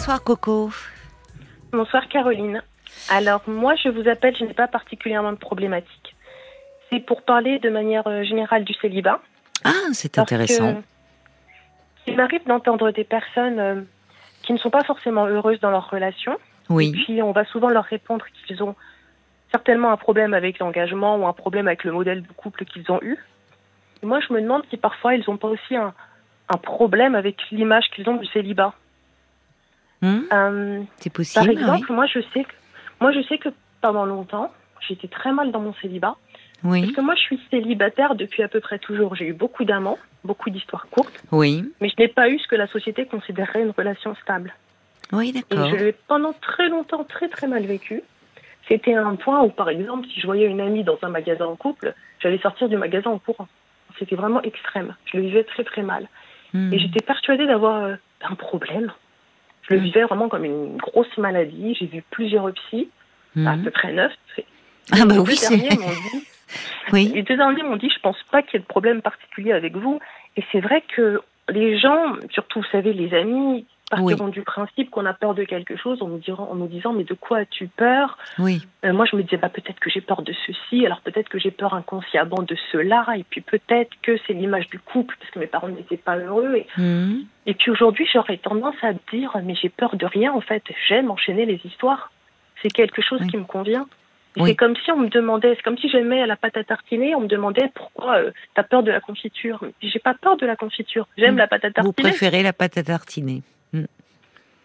Bonsoir 0.00 0.24
Coco. 0.24 0.70
Bonsoir 1.72 2.08
Caroline. 2.08 2.62
Alors 3.10 3.42
moi 3.46 3.74
je 3.74 3.90
vous 3.90 4.08
appelle, 4.08 4.34
je 4.34 4.46
n'ai 4.46 4.54
pas 4.54 4.66
particulièrement 4.66 5.32
de 5.32 5.36
problématique. 5.36 6.16
C'est 6.88 7.00
pour 7.00 7.20
parler 7.20 7.58
de 7.58 7.68
manière 7.68 8.06
euh, 8.06 8.22
générale 8.22 8.64
du 8.64 8.72
célibat. 8.72 9.20
Ah, 9.62 9.90
c'est 9.92 10.18
intéressant. 10.18 10.82
il 12.06 12.16
m'arrive 12.16 12.46
d'entendre 12.46 12.92
des 12.92 13.04
personnes 13.04 13.58
euh, 13.58 13.82
qui 14.42 14.54
ne 14.54 14.58
sont 14.58 14.70
pas 14.70 14.84
forcément 14.84 15.26
heureuses 15.26 15.60
dans 15.60 15.70
leur 15.70 15.90
relation. 15.90 16.38
Oui. 16.70 16.88
Et 16.88 16.92
puis 16.92 17.22
on 17.22 17.32
va 17.32 17.44
souvent 17.44 17.68
leur 17.68 17.84
répondre 17.84 18.24
qu'ils 18.46 18.62
ont 18.62 18.76
certainement 19.50 19.92
un 19.92 19.98
problème 19.98 20.32
avec 20.32 20.60
l'engagement 20.60 21.18
ou 21.18 21.26
un 21.26 21.34
problème 21.34 21.66
avec 21.66 21.84
le 21.84 21.92
modèle 21.92 22.22
de 22.22 22.32
couple 22.38 22.64
qu'ils 22.64 22.90
ont 22.90 23.00
eu. 23.02 23.18
moi 24.02 24.20
je 24.26 24.32
me 24.32 24.40
demande 24.40 24.62
si 24.70 24.78
parfois 24.78 25.14
ils 25.14 25.24
n'ont 25.28 25.36
pas 25.36 25.48
aussi 25.48 25.76
un, 25.76 25.92
un 26.48 26.56
problème 26.56 27.14
avec 27.14 27.36
l'image 27.50 27.90
qu'ils 27.94 28.08
ont 28.08 28.16
du 28.16 28.26
célibat. 28.28 28.72
Hmm? 30.02 30.20
Euh, 30.32 30.80
c'est 30.98 31.12
possible. 31.12 31.44
par 31.44 31.52
exemple, 31.52 31.92
moi 31.92 32.06
je 32.06 32.20
sais 32.32 32.44
que 32.44 32.52
moi 33.00 33.12
je 33.12 33.20
sais 33.22 33.38
que 33.38 33.50
pendant 33.80 34.04
longtemps, 34.06 34.52
j'étais 34.86 35.08
très 35.08 35.32
mal 35.32 35.52
dans 35.52 35.60
mon 35.60 35.74
célibat. 35.74 36.16
Oui. 36.62 36.82
Parce 36.82 36.92
que 36.94 37.00
moi 37.00 37.14
je 37.14 37.20
suis 37.20 37.40
célibataire 37.50 38.14
depuis 38.14 38.42
à 38.42 38.48
peu 38.48 38.60
près 38.60 38.78
toujours. 38.78 39.14
J'ai 39.14 39.26
eu 39.26 39.32
beaucoup 39.32 39.64
d'amants, 39.64 39.98
beaucoup 40.24 40.50
d'histoires 40.50 40.86
courtes, 40.90 41.22
Oui. 41.32 41.64
mais 41.80 41.88
je 41.88 41.94
n'ai 41.98 42.08
pas 42.08 42.28
eu 42.28 42.38
ce 42.38 42.46
que 42.48 42.56
la 42.56 42.66
société 42.66 43.06
considérerait 43.06 43.62
une 43.62 43.70
relation 43.76 44.14
stable. 44.16 44.54
Oui, 45.12 45.30
Et 45.30 45.32
d'accord. 45.56 45.70
je 45.70 45.76
l'ai 45.84 45.92
pendant 46.06 46.32
très 46.34 46.68
longtemps 46.68 47.04
très 47.04 47.28
très 47.28 47.46
mal 47.46 47.64
vécu. 47.64 48.02
C'était 48.68 48.94
un 48.94 49.16
point 49.16 49.42
où, 49.42 49.48
par 49.48 49.68
exemple, 49.68 50.06
si 50.12 50.20
je 50.20 50.26
voyais 50.26 50.46
une 50.46 50.60
amie 50.60 50.84
dans 50.84 50.98
un 51.02 51.08
magasin 51.08 51.46
en 51.46 51.56
couple, 51.56 51.92
j'allais 52.20 52.38
sortir 52.38 52.68
du 52.68 52.76
magasin 52.76 53.10
en 53.10 53.18
courant. 53.18 53.48
C'était 53.98 54.14
vraiment 54.14 54.40
extrême. 54.42 54.94
Je 55.06 55.16
le 55.16 55.24
vivais 55.24 55.42
très 55.44 55.64
très 55.64 55.82
mal. 55.82 56.08
Hmm. 56.54 56.72
Et 56.72 56.78
j'étais 56.78 57.04
persuadée 57.04 57.46
d'avoir 57.46 57.84
euh, 57.84 57.94
un 58.22 58.34
problème. 58.36 58.92
Je 59.70 59.76
le 59.76 59.80
vivais 59.80 60.02
vraiment 60.02 60.28
comme 60.28 60.44
une 60.44 60.76
grosse 60.76 61.16
maladie. 61.16 61.76
J'ai 61.78 61.86
vu 61.86 62.02
plusieurs 62.10 62.52
psys, 62.52 62.88
Hmm. 63.36 63.46
à 63.46 63.56
peu 63.56 63.70
près 63.70 63.92
neuf. 63.92 64.12
Ah 64.90 65.04
bah 65.06 65.14
les 65.14 65.18
oui, 65.20 65.26
deux 65.28 65.34
c'est... 65.36 65.56
derniers 65.56 65.76
m'ont 65.78 65.88
dit, 66.12 66.26
Oui. 66.92 67.12
les 67.14 67.22
deux 67.22 67.36
derniers 67.36 67.62
m'ont 67.62 67.76
dit, 67.76 67.88
je 67.94 68.00
pense 68.00 68.16
pas 68.32 68.42
qu'il 68.42 68.54
y 68.54 68.56
ait 68.56 68.60
de 68.60 68.66
problème 68.66 69.02
particulier 69.02 69.52
avec 69.52 69.76
vous. 69.76 70.00
Et 70.36 70.42
c'est 70.50 70.58
vrai 70.58 70.82
que 70.96 71.20
les 71.48 71.78
gens, 71.78 72.14
surtout, 72.30 72.58
vous 72.60 72.66
savez, 72.72 72.92
les 72.92 73.14
amis, 73.14 73.66
partiront 73.90 74.28
du 74.28 74.40
principe 74.42 74.88
qu'on 74.90 75.04
a 75.04 75.12
peur 75.12 75.34
de 75.34 75.44
quelque 75.44 75.76
chose 75.76 76.00
en 76.00 76.08
nous, 76.08 76.18
dirant, 76.18 76.48
en 76.50 76.54
nous 76.54 76.68
disant, 76.68 76.92
mais 76.94 77.04
de 77.04 77.12
quoi 77.14 77.38
as-tu 77.38 77.66
peur? 77.68 78.16
Oui. 78.38 78.62
Euh, 78.84 78.92
Moi, 78.94 79.04
je 79.04 79.16
me 79.16 79.22
disais, 79.22 79.36
bah, 79.36 79.50
peut-être 79.50 79.78
que 79.80 79.90
j'ai 79.90 80.00
peur 80.00 80.22
de 80.22 80.32
ceci, 80.46 80.86
alors 80.86 81.00
peut-être 81.02 81.28
que 81.28 81.38
j'ai 81.38 81.50
peur 81.50 81.74
inconsciemment 81.74 82.42
de 82.42 82.56
cela, 82.72 83.04
et 83.16 83.24
puis 83.28 83.42
peut-être 83.42 83.90
que 84.02 84.16
c'est 84.26 84.32
l'image 84.32 84.68
du 84.70 84.78
couple, 84.78 85.14
parce 85.18 85.30
que 85.32 85.38
mes 85.38 85.46
parents 85.46 85.68
n'étaient 85.68 85.96
pas 85.98 86.16
heureux. 86.16 86.54
Et, 86.56 86.66
Hmm. 86.76 87.22
et 87.46 87.52
puis 87.54 87.70
aujourd'hui, 87.70 88.06
j'aurais 88.12 88.38
tendance 88.38 88.76
à 88.82 88.92
dire, 89.12 89.36
mais 89.44 89.54
j'ai 89.54 89.68
peur 89.68 89.96
de 89.96 90.06
rien, 90.06 90.32
en 90.32 90.40
fait. 90.40 90.62
J'aime 90.88 91.10
enchaîner 91.10 91.44
les 91.44 91.60
histoires. 91.64 92.10
C'est 92.62 92.70
quelque 92.70 93.02
chose 93.02 93.20
Oui. 93.22 93.28
qui 93.28 93.36
me 93.36 93.44
convient. 93.44 93.86
Oui. 94.36 94.50
C'est 94.50 94.54
comme 94.54 94.76
si 94.76 94.88
on 94.92 94.96
me 94.98 95.08
demandait, 95.08 95.56
c'est 95.56 95.62
comme 95.62 95.76
si 95.76 95.88
j'aimais 95.88 96.24
la 96.24 96.36
pâte 96.36 96.56
à 96.56 96.62
tartiner, 96.62 97.16
on 97.16 97.20
me 97.22 97.26
demandait 97.26 97.68
pourquoi 97.74 98.18
euh, 98.18 98.30
t'as 98.54 98.62
peur 98.62 98.84
de 98.84 98.92
la 98.92 99.00
confiture. 99.00 99.60
J'ai 99.82 99.98
pas 99.98 100.14
peur 100.14 100.36
de 100.36 100.46
la 100.46 100.54
confiture. 100.54 101.08
J'aime 101.18 101.34
Mm. 101.34 101.38
la 101.38 101.48
pâte 101.48 101.64
à 101.64 101.68
Vous 101.68 101.72
tartiner. 101.90 102.10
préférez 102.10 102.42
la 102.44 102.52
pâte 102.52 102.78
à 102.78 102.84
tartiner 102.84 103.42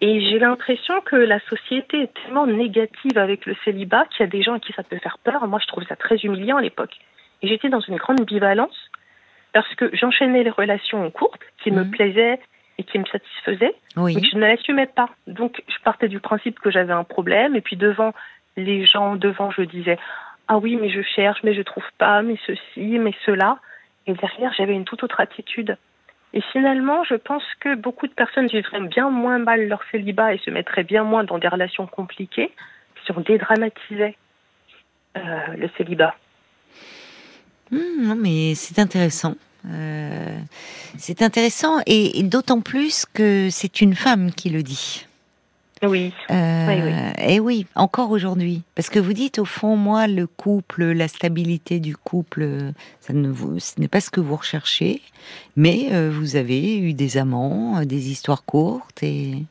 Et 0.02 0.20
j'ai 0.22 0.40
l'impression 0.40 1.00
que 1.02 1.16
la 1.16 1.40
société 1.42 2.02
est 2.02 2.14
tellement 2.14 2.46
négative 2.46 3.18
avec 3.18 3.46
le 3.46 3.56
célibat 3.64 4.06
qu'il 4.06 4.22
y 4.22 4.24
a 4.24 4.28
des 4.28 4.44
gens 4.44 4.54
à 4.56 4.60
qui 4.60 4.74
ça 4.74 4.84
peut 4.84 4.98
faire 5.00 5.18
peur. 5.20 5.48
Moi, 5.48 5.60
je 5.62 5.68
trouve 5.68 5.84
ça 5.88 5.96
très 5.96 6.18
humiliant 6.18 6.58
à 6.58 6.62
l'époque. 6.62 6.96
Et 7.42 7.48
j'étais 7.48 7.70
dans 7.70 7.80
une 7.80 7.96
grande 7.96 8.20
ambivalence 8.22 8.76
parce 9.54 9.74
que 9.76 9.90
j'enchaînais 9.96 10.44
les 10.44 10.50
relations 10.50 11.10
courtes 11.12 11.42
qui 11.64 11.72
me 11.72 11.84
Mhm. 11.84 11.92
plaisaient 11.92 12.40
et 12.78 12.84
qui 12.84 13.00
me 13.00 13.06
satisfaisaient, 13.06 13.74
Oui. 13.96 14.16
mais 14.16 14.22
que 14.22 14.28
je 14.28 14.36
ne 14.36 14.42
l'assumais 14.42 14.86
pas. 14.86 15.10
Donc, 15.28 15.64
je 15.70 15.78
partais 15.84 16.10
du 16.10 16.20
principe 16.20 16.60
que 16.60 16.72
j'avais 16.72 16.92
un 16.94 17.06
problème. 17.06 17.56
Et 17.56 17.62
puis, 17.62 17.78
devant 17.78 18.14
les 18.58 18.86
gens, 18.86 19.16
devant, 19.16 19.50
je 19.52 19.62
disais 19.62 19.98
Ah 20.48 20.58
oui, 20.58 20.76
mais 20.76 20.90
je 20.90 21.02
cherche, 21.02 21.40
mais 21.44 21.54
je 21.56 21.62
trouve 21.64 21.86
pas, 21.98 22.22
mais 22.22 22.38
ceci, 22.46 23.00
mais 23.00 23.14
cela. 23.26 23.58
Et 24.08 24.14
derrière, 24.14 24.54
j'avais 24.58 24.74
une 24.74 24.86
toute 24.86 25.02
autre 25.04 25.20
attitude. 25.20 25.78
Et 26.36 26.42
finalement, 26.52 27.04
je 27.06 27.16
pense 27.16 27.44
que 27.62 27.76
beaucoup 27.76 28.08
de 28.08 28.14
personnes 28.14 28.48
vivraient 28.48 28.82
bien 28.82 29.10
moins 29.10 29.40
mal 29.40 29.68
leur 29.70 29.82
célibat 29.90 30.34
et 30.34 30.38
se 30.40 30.52
mettraient 30.52 30.84
bien 30.84 31.06
moins 31.06 31.24
dans 31.24 31.38
des 31.38 31.48
relations 31.48 31.88
compliquées 31.88 32.52
si 33.06 33.12
on 33.14 33.22
dédramatisait 33.22 34.18
euh, 35.16 35.22
le 35.58 35.70
célibat. 35.78 36.14
Hmm, 37.72 37.78
non, 38.02 38.16
mais 38.16 38.54
c'est 38.54 38.80
intéressant. 38.80 39.36
Euh, 39.66 40.38
c'est 40.98 41.22
intéressant 41.22 41.80
et, 41.88 42.20
et 42.20 42.24
d'autant 42.24 42.60
plus 42.60 43.06
que 43.06 43.48
c'est 43.50 43.82
une 43.82 43.96
femme 43.96 44.32
qui 44.32 44.50
le 44.50 44.62
dit. 44.62 45.08
Oui, 45.88 46.14
Euh, 46.32 46.68
Oui, 46.68 46.82
oui. 46.84 46.94
Et 47.28 47.40
oui, 47.40 47.66
encore 47.76 48.12
aujourd'hui. 48.12 48.64
Parce 48.76 48.90
que 48.90 49.00
vous 49.00 49.14
dites, 49.14 49.40
au 49.40 49.46
fond, 49.46 49.76
moi, 49.76 50.08
le 50.08 50.28
couple, 50.28 50.86
la 50.86 51.08
stabilité 51.08 51.80
du 51.80 51.96
couple, 51.96 52.72
ça 53.02 53.14
ne 53.14 53.30
vous, 53.30 53.60
ce 53.60 53.80
n'est 53.80 53.88
pas 53.88 54.02
ce 54.02 54.10
que 54.10 54.20
vous 54.20 54.36
recherchez. 54.36 55.02
Mais 55.56 55.90
euh, 55.92 56.12
vous 56.14 56.36
avez 56.36 56.78
eu 56.78 56.94
des 56.94 57.18
amants, 57.18 57.78
euh, 57.78 57.86
des 57.86 58.10
histoires 58.10 58.44
courtes. 58.44 59.04
Et, 59.04 59.44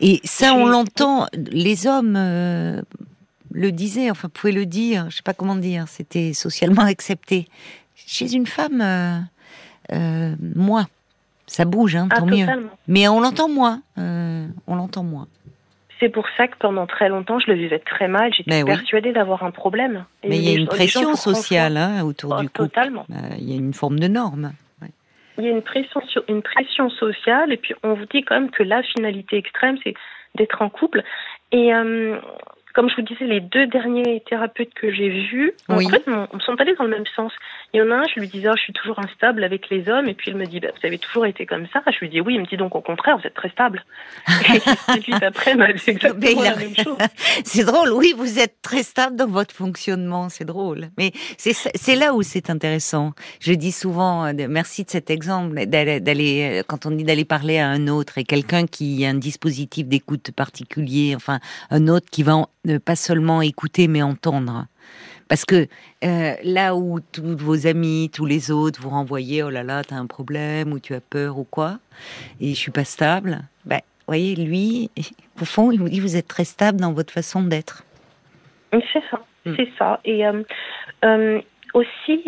et 0.00 0.20
ça, 0.24 0.54
on 0.54 0.66
l'entend. 0.66 1.26
Les 1.34 1.86
hommes 1.86 2.16
euh, 2.16 2.82
le 3.52 3.72
disaient, 3.72 4.10
enfin, 4.10 4.28
pouvaient 4.28 4.52
le 4.52 4.66
dire, 4.66 5.06
je 5.10 5.16
sais 5.16 5.22
pas 5.22 5.34
comment 5.34 5.56
dire, 5.56 5.86
c'était 5.88 6.32
socialement 6.32 6.82
accepté. 6.86 7.48
Chez 7.94 8.32
une 8.34 8.46
femme, 8.46 9.28
moins. 9.90 10.88
Ça 11.52 11.64
bouge, 11.66 11.96
hein, 11.96 12.08
ah, 12.10 12.16
tant 12.20 12.26
mieux. 12.26 12.46
Mais 12.88 13.08
on 13.08 13.20
l'entend 13.20 13.48
moins. 13.48 13.82
euh, 13.98 14.46
on 14.66 14.74
l'entend 14.76 15.02
moins. 15.04 15.26
C'est 16.00 16.08
pour 16.08 16.26
ça 16.36 16.48
que 16.48 16.56
pendant 16.58 16.86
très 16.86 17.08
longtemps, 17.08 17.38
je 17.38 17.46
le 17.48 17.54
vivais 17.56 17.78
très 17.78 18.08
mal. 18.08 18.32
J'étais 18.34 18.62
oui. 18.62 18.68
persuadée 18.70 19.12
d'avoir 19.12 19.44
un 19.44 19.50
problème. 19.52 20.04
Et 20.22 20.28
Mais 20.30 20.38
il 20.38 20.48
y 20.48 20.54
a 20.54 20.58
une 20.58 20.66
pression 20.66 21.14
sociale 21.14 21.76
hein, 21.76 22.02
autour 22.04 22.30
confondent. 22.30 22.46
du 22.46 22.50
Oh, 22.54 22.62
couple. 22.62 22.74
Totalement. 22.74 23.06
Euh, 23.10 23.36
Il 23.38 23.48
y 23.50 23.52
a 23.52 23.56
une 23.56 23.74
forme 23.74 24.00
de 24.00 24.08
norme. 24.08 24.52
Il 25.38 25.44
y 25.44 25.48
a 25.48 25.50
une 25.50 25.62
pression, 25.62 26.00
sur- 26.08 26.24
une 26.28 26.42
pression 26.42 26.90
sociale, 26.90 27.52
et 27.52 27.56
puis 27.56 27.74
on 27.82 27.94
vous 27.94 28.04
dit 28.06 28.22
quand 28.22 28.34
même 28.38 28.50
que 28.50 28.62
la 28.62 28.82
finalité 28.82 29.36
extrême, 29.38 29.76
c'est 29.82 29.94
d'être 30.34 30.60
en 30.60 30.68
couple. 30.68 31.02
Et 31.52 31.72
euh, 31.74 32.18
comme 32.74 32.88
je 32.90 32.96
vous 32.96 33.02
disais, 33.02 33.24
les 33.26 33.40
deux 33.40 33.66
derniers 33.66 34.22
thérapeutes 34.28 34.74
que 34.74 34.92
j'ai 34.92 35.08
vus, 35.08 35.52
Oui. 35.68 35.86
en 35.86 35.88
fait, 35.90 36.06
me 36.06 36.26
sont 36.40 36.54
allés 36.60 36.74
dans 36.76 36.84
le 36.84 36.90
même 36.90 37.04
sens. 37.16 37.32
Il 37.74 37.78
y 37.78 37.82
en 37.82 37.90
a 37.90 37.94
un, 37.96 38.02
je 38.14 38.20
lui 38.20 38.28
disais, 38.28 38.48
oh, 38.50 38.56
je 38.56 38.62
suis 38.62 38.72
toujours 38.72 38.98
instable 38.98 39.44
avec 39.44 39.68
les 39.70 39.88
hommes, 39.88 40.08
et 40.08 40.14
puis 40.14 40.30
il 40.30 40.36
me 40.36 40.44
dit, 40.46 40.60
bah, 40.60 40.68
vous 40.78 40.86
avez 40.86 40.98
toujours 40.98 41.26
été 41.26 41.46
comme 41.46 41.66
ça. 41.72 41.82
Je 41.90 41.98
lui 42.00 42.08
dis, 42.08 42.20
oui, 42.20 42.34
il 42.34 42.40
me 42.40 42.46
dit 42.46 42.56
donc 42.56 42.74
au 42.74 42.80
contraire, 42.80 43.16
vous 43.18 43.26
êtes 43.26 43.34
très 43.34 43.48
stable. 43.50 43.84
et 44.28 45.00
lui 45.00 45.12
d'après 45.20 45.54
m'a 45.54 45.72
dit 45.72 45.80
Mais 45.86 45.92
exactement 45.92 46.42
il 46.42 46.46
a- 46.46 46.50
la 46.50 46.56
même 46.56 46.76
chose. 46.76 46.96
C'est 47.44 47.64
drôle, 47.64 47.90
oui, 47.92 48.14
vous 48.16 48.38
êtes 48.38 48.56
très 48.62 48.82
stable 48.82 49.16
dans 49.16 49.26
votre 49.26 49.54
fonctionnement, 49.54 50.28
c'est 50.28 50.44
drôle. 50.44 50.88
Mais 50.98 51.12
c'est 51.38 51.52
c'est 51.52 51.96
là 51.96 52.14
où 52.14 52.22
c'est 52.22 52.50
intéressant. 52.50 53.12
Je 53.40 53.52
dis 53.52 53.72
souvent, 53.72 54.24
euh, 54.26 54.32
merci 54.48 54.84
de 54.84 54.90
cet 54.90 55.10
exemple, 55.10 55.54
d'aller, 55.66 56.00
d'aller, 56.00 56.60
euh, 56.60 56.62
quand 56.66 56.86
on 56.86 56.90
dit 56.90 57.04
d'aller 57.04 57.24
parler 57.24 57.58
à 57.58 57.68
un 57.68 57.88
autre 57.88 58.18
et 58.18 58.24
quelqu'un 58.24 58.66
qui 58.66 59.04
a 59.04 59.08
un 59.10 59.14
dispositif 59.14 59.86
d'écoute 59.86 60.30
particulier, 60.32 61.14
enfin 61.16 61.40
un 61.70 61.88
autre 61.88 62.06
qui 62.10 62.22
va 62.22 62.36
en- 62.36 62.48
ne 62.64 62.78
pas 62.78 62.96
seulement 62.96 63.42
écouter 63.42 63.88
mais 63.88 64.02
entendre. 64.02 64.66
Parce 65.28 65.44
que 65.44 65.66
euh, 66.04 66.34
là 66.44 66.74
où 66.76 67.00
tous 67.00 67.36
vos 67.36 67.66
amis, 67.66 68.10
tous 68.12 68.26
les 68.26 68.50
autres 68.50 68.80
vous 68.80 68.90
renvoyez, 68.90 69.42
oh 69.42 69.50
là 69.50 69.62
là, 69.62 69.82
t'as 69.82 69.96
un 69.96 70.06
problème 70.06 70.72
ou 70.72 70.78
tu 70.78 70.94
as 70.94 71.00
peur 71.00 71.38
ou 71.38 71.44
quoi, 71.44 71.78
et 72.40 72.50
je 72.50 72.58
suis 72.58 72.70
pas 72.70 72.84
stable, 72.84 73.40
ben, 73.64 73.80
voyez, 74.06 74.34
lui, 74.36 74.90
au 75.40 75.44
fond, 75.44 75.70
il 75.70 75.78
vous 75.78 75.88
dit 75.88 76.00
vous 76.00 76.16
êtes 76.16 76.28
très 76.28 76.44
stable 76.44 76.80
dans 76.80 76.92
votre 76.92 77.12
façon 77.12 77.42
d'être. 77.42 77.84
C'est 78.72 79.02
ça, 79.10 79.20
Mm. 79.44 79.54
c'est 79.56 79.68
ça. 79.78 80.00
Et 80.04 80.26
euh, 80.26 80.42
euh, 81.04 81.40
aussi, 81.74 82.22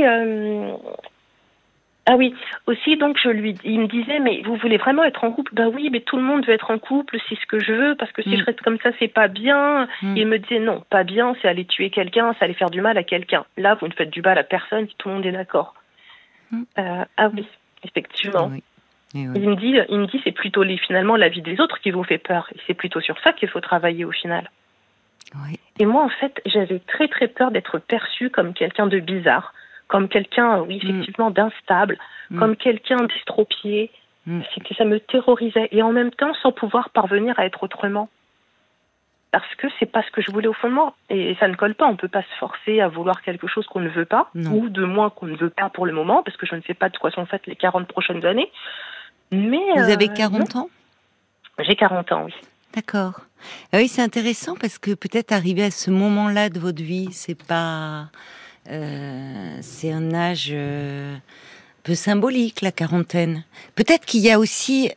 ah 2.06 2.16
oui, 2.16 2.34
aussi 2.66 2.96
donc 2.96 3.18
je 3.22 3.30
lui, 3.30 3.56
il 3.64 3.80
me 3.80 3.86
disait 3.86 4.20
mais 4.20 4.42
vous 4.44 4.56
voulez 4.56 4.76
vraiment 4.76 5.04
être 5.04 5.24
en 5.24 5.32
couple? 5.32 5.54
Bah 5.54 5.68
oui, 5.68 5.88
mais 5.90 6.00
tout 6.00 6.16
le 6.16 6.22
monde 6.22 6.44
veut 6.46 6.52
être 6.52 6.70
en 6.70 6.78
couple, 6.78 7.16
c'est 7.28 7.34
ce 7.34 7.46
que 7.46 7.58
je 7.58 7.72
veux 7.72 7.94
parce 7.94 8.12
que 8.12 8.22
si 8.22 8.30
Mm. 8.30 8.36
je 8.38 8.44
reste 8.44 8.60
comme 8.60 8.78
ça 8.80 8.90
c'est 8.98 9.08
pas 9.08 9.28
bien. 9.28 9.88
Mm. 10.02 10.16
Il 10.16 10.26
me 10.26 10.38
disait 10.38 10.58
non, 10.60 10.82
pas 10.90 11.04
bien, 11.04 11.34
c'est 11.40 11.48
aller 11.48 11.64
tuer 11.64 11.88
quelqu'un, 11.90 12.34
c'est 12.38 12.44
aller 12.44 12.54
faire 12.54 12.70
du 12.70 12.82
mal 12.82 12.98
à 12.98 13.04
quelqu'un. 13.04 13.44
Là, 13.56 13.74
vous 13.80 13.88
ne 13.88 13.92
faites 13.94 14.10
du 14.10 14.20
mal 14.20 14.36
à 14.36 14.42
personne 14.44 14.86
si 14.86 14.94
tout 14.98 15.08
le 15.08 15.14
monde 15.14 15.26
est 15.26 15.32
d'accord. 15.32 15.74
Mm. 16.50 16.62
Euh, 16.78 17.04
ah 17.16 17.30
oui, 17.32 17.46
effectivement. 17.84 18.48
Oui. 18.52 18.62
Et 19.14 19.28
oui. 19.28 19.34
Il 19.36 19.48
me 19.48 19.56
dit, 19.56 19.76
il 19.88 19.98
me 19.98 20.06
dit 20.06 20.20
c'est 20.24 20.32
plutôt 20.32 20.62
les, 20.62 20.76
finalement 20.76 21.16
la 21.16 21.28
vie 21.28 21.40
des 21.40 21.60
autres 21.60 21.80
qui 21.80 21.90
vous 21.90 22.02
fait 22.04 22.18
peur 22.18 22.48
et 22.54 22.58
c'est 22.66 22.74
plutôt 22.74 23.00
sur 23.00 23.18
ça 23.20 23.32
qu'il 23.32 23.48
faut 23.48 23.60
travailler 23.60 24.04
au 24.04 24.10
final. 24.12 24.50
Oui. 25.36 25.58
Et 25.78 25.86
moi, 25.86 26.02
en 26.04 26.08
fait, 26.08 26.42
j'avais 26.46 26.80
très 26.80 27.08
très 27.08 27.28
peur 27.28 27.50
d'être 27.50 27.78
perçue 27.78 28.28
comme 28.28 28.52
quelqu'un 28.54 28.86
de 28.86 28.98
bizarre, 29.00 29.53
comme 29.88 30.08
quelqu'un, 30.08 30.60
oui, 30.62 30.80
Mm. 30.82 30.88
effectivement, 30.88 31.30
d'instable, 31.30 31.98
Mm. 32.30 32.38
comme 32.38 32.56
quelqu'un 32.56 33.04
d'estropié. 33.04 33.90
Mm. 34.26 34.40
Ça 34.78 34.84
me 34.84 34.98
terrorisait. 35.00 35.68
Et 35.72 35.82
en 35.82 35.92
même 35.92 36.10
temps, 36.10 36.32
sans 36.42 36.52
pouvoir 36.52 36.90
parvenir 36.90 37.38
à 37.38 37.44
être 37.46 37.62
autrement. 37.62 38.08
Parce 39.30 39.52
que 39.56 39.66
c'est 39.78 39.86
pas 39.90 40.02
ce 40.04 40.10
que 40.12 40.22
je 40.22 40.30
voulais 40.30 40.46
au 40.46 40.52
fond 40.52 40.68
de 40.68 40.74
moi. 40.74 40.94
Et 41.10 41.34
ça 41.40 41.48
ne 41.48 41.54
colle 41.56 41.74
pas. 41.74 41.86
On 41.86 41.96
peut 41.96 42.08
pas 42.08 42.22
se 42.22 42.38
forcer 42.38 42.80
à 42.80 42.86
vouloir 42.88 43.20
quelque 43.22 43.48
chose 43.48 43.66
qu'on 43.66 43.80
ne 43.80 43.88
veut 43.88 44.04
pas, 44.04 44.30
Non. 44.34 44.52
ou 44.52 44.68
de 44.68 44.84
moins 44.84 45.10
qu'on 45.10 45.26
ne 45.26 45.36
veut 45.36 45.50
pas 45.50 45.68
pour 45.70 45.86
le 45.86 45.92
moment, 45.92 46.22
parce 46.22 46.36
que 46.36 46.46
je 46.46 46.54
ne 46.54 46.60
sais 46.62 46.74
pas 46.74 46.88
de 46.88 46.96
quoi 46.96 47.10
sont 47.10 47.26
faites 47.26 47.46
les 47.46 47.56
40 47.56 47.88
prochaines 47.88 48.24
années. 48.24 48.50
Mais 49.32 49.58
Vous 49.74 49.90
euh, 49.90 49.92
avez 49.92 50.08
40 50.08 50.54
ans? 50.56 50.68
Non, 51.58 51.64
J'ai 51.64 51.74
40 51.74 52.12
ans, 52.12 52.22
oui. 52.26 52.34
D'accord. 52.74 53.20
Ah 53.72 53.76
oui, 53.78 53.88
c'est 53.88 54.02
intéressant 54.02 54.54
parce 54.58 54.78
que 54.78 54.94
peut-être 54.94 55.32
arriver 55.32 55.64
à 55.64 55.70
ce 55.70 55.90
moment-là 55.90 56.48
de 56.48 56.58
votre 56.60 56.82
vie, 56.82 57.08
c'est 57.12 57.40
pas, 57.46 58.02
euh, 58.02 58.04
c'est 58.66 59.92
un 59.92 60.14
âge 60.14 60.48
euh, 60.52 61.16
peu 61.82 61.94
symbolique, 61.94 62.62
la 62.62 62.72
quarantaine. 62.72 63.44
Peut-être 63.74 64.04
qu'il 64.06 64.20
y 64.20 64.30
a 64.30 64.38
aussi 64.38 64.90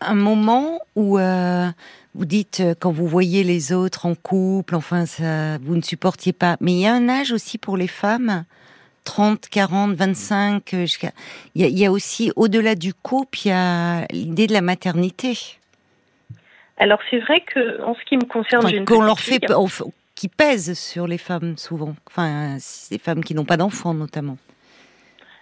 un 0.00 0.14
moment 0.14 0.80
où 0.96 1.18
euh, 1.18 1.66
vous 2.14 2.24
dites 2.24 2.62
quand 2.78 2.90
vous 2.90 3.06
voyez 3.06 3.44
les 3.44 3.72
autres 3.72 4.06
en 4.06 4.14
couple, 4.14 4.74
enfin 4.76 5.06
ça, 5.06 5.58
vous 5.58 5.76
ne 5.76 5.82
supportiez 5.82 6.32
pas. 6.32 6.56
Mais 6.60 6.72
il 6.72 6.80
y 6.80 6.86
a 6.86 6.94
un 6.94 7.08
âge 7.08 7.32
aussi 7.32 7.58
pour 7.58 7.76
les 7.76 7.88
femmes. 7.88 8.44
30, 9.04 9.48
40, 9.48 9.94
25, 9.94 10.62
jusqu'à... 10.72 11.10
Il, 11.54 11.64
il 11.64 11.78
y 11.78 11.86
a 11.86 11.90
aussi, 11.90 12.32
au-delà 12.36 12.74
du 12.74 12.92
couple, 12.92 13.38
il 13.46 13.48
y 13.48 13.52
a 13.52 14.06
l'idée 14.12 14.46
de 14.46 14.52
la 14.52 14.60
maternité. 14.60 15.56
Alors 16.80 16.98
c'est 17.10 17.18
vrai 17.18 17.42
que 17.42 17.82
en 17.82 17.94
ce 17.94 18.00
qui 18.06 18.16
me 18.16 18.24
concerne, 18.24 18.64
enfin, 18.64 18.84
qu'on 18.86 19.02
leur 19.02 19.20
fait, 19.20 19.38
qui 20.20 20.28
pèse 20.28 20.78
sur 20.78 21.06
les 21.06 21.16
femmes 21.16 21.56
souvent, 21.56 21.94
enfin 22.06 22.56
ces 22.58 22.98
femmes 22.98 23.24
qui 23.24 23.34
n'ont 23.34 23.46
pas 23.46 23.56
d'enfants 23.56 23.94
notamment. 23.94 24.36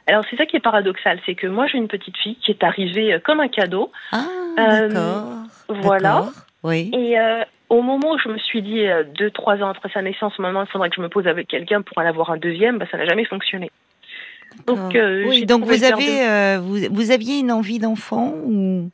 Alors 0.07 0.25
c'est 0.31 0.37
ça 0.37 0.47
qui 0.47 0.55
est 0.55 0.61
paradoxal, 0.61 1.19
c'est 1.27 1.35
que 1.35 1.49
moi 1.49 1.67
j'ai 1.67 1.79
une 1.79 1.89
petite 1.89 2.17
fille 2.17 2.37
qui 2.37 2.53
est 2.53 2.63
arrivée 2.63 3.15
euh, 3.15 3.19
comme 3.19 3.41
un 3.41 3.49
cadeau. 3.49 3.91
Ah 4.13 4.25
d'accord. 4.57 5.25
Voilà. 5.69 6.27
Oui. 6.63 6.93
Et 6.95 7.19
euh, 7.19 7.43
au 7.69 7.83
moment 7.83 8.13
où 8.13 8.19
je 8.21 8.29
me 8.29 8.39
suis 8.39 8.63
dit 8.63 8.87
euh, 8.87 9.03
deux 9.19 9.33
trois 9.33 9.57
ans 9.57 9.69
après 9.69 9.91
sa 9.93 10.01
naissance, 10.01 10.39
maintenant 10.39 10.63
il 10.63 10.71
faudrait 10.71 10.91
que 10.91 10.97
je 10.97 11.03
me 11.03 11.09
pose 11.09 11.27
avec 11.27 11.49
quelqu'un 11.49 11.83
pour 11.83 11.99
en 11.99 12.07
avoir 12.07 12.31
un 12.31 12.37
deuxième, 12.37 12.79
bah, 12.79 12.87
ça 12.89 12.99
n'a 12.99 13.07
jamais 13.07 13.25
fonctionné. 13.25 13.73
Donc, 14.69 14.97
oui, 15.27 15.45
donc 15.45 15.65
vous 15.65 15.83
avez, 15.83 16.57
vous, 16.59 16.79
vous 16.89 17.11
aviez 17.11 17.41
une 17.41 17.51
envie 17.51 17.81
d'enfant 17.81 18.33
ou 18.45 18.91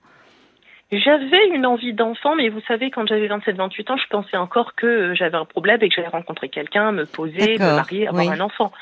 j'avais 0.93 1.49
une 1.55 1.67
envie 1.67 1.93
d'enfant, 1.93 2.37
mais 2.37 2.49
vous 2.49 2.61
savez, 2.69 2.91
quand 2.91 3.07
j'avais 3.07 3.29
27-28 3.29 3.93
ans, 3.93 3.97
je 3.97 4.07
pensais 4.09 4.37
encore 4.37 4.75
que 4.75 4.87
euh, 4.87 5.15
j'avais 5.15 5.37
un 5.37 5.45
problème 5.45 5.79
et 5.83 5.89
que 5.89 5.95
j'allais 5.95 6.09
rencontrer 6.09 6.49
quelqu'un, 6.49 6.93
me 6.93 7.07
poser, 7.07 7.55
me 7.59 7.77
marier, 7.77 8.07
avoir 8.07 8.31
un 8.31 8.41
enfant. 8.41 8.73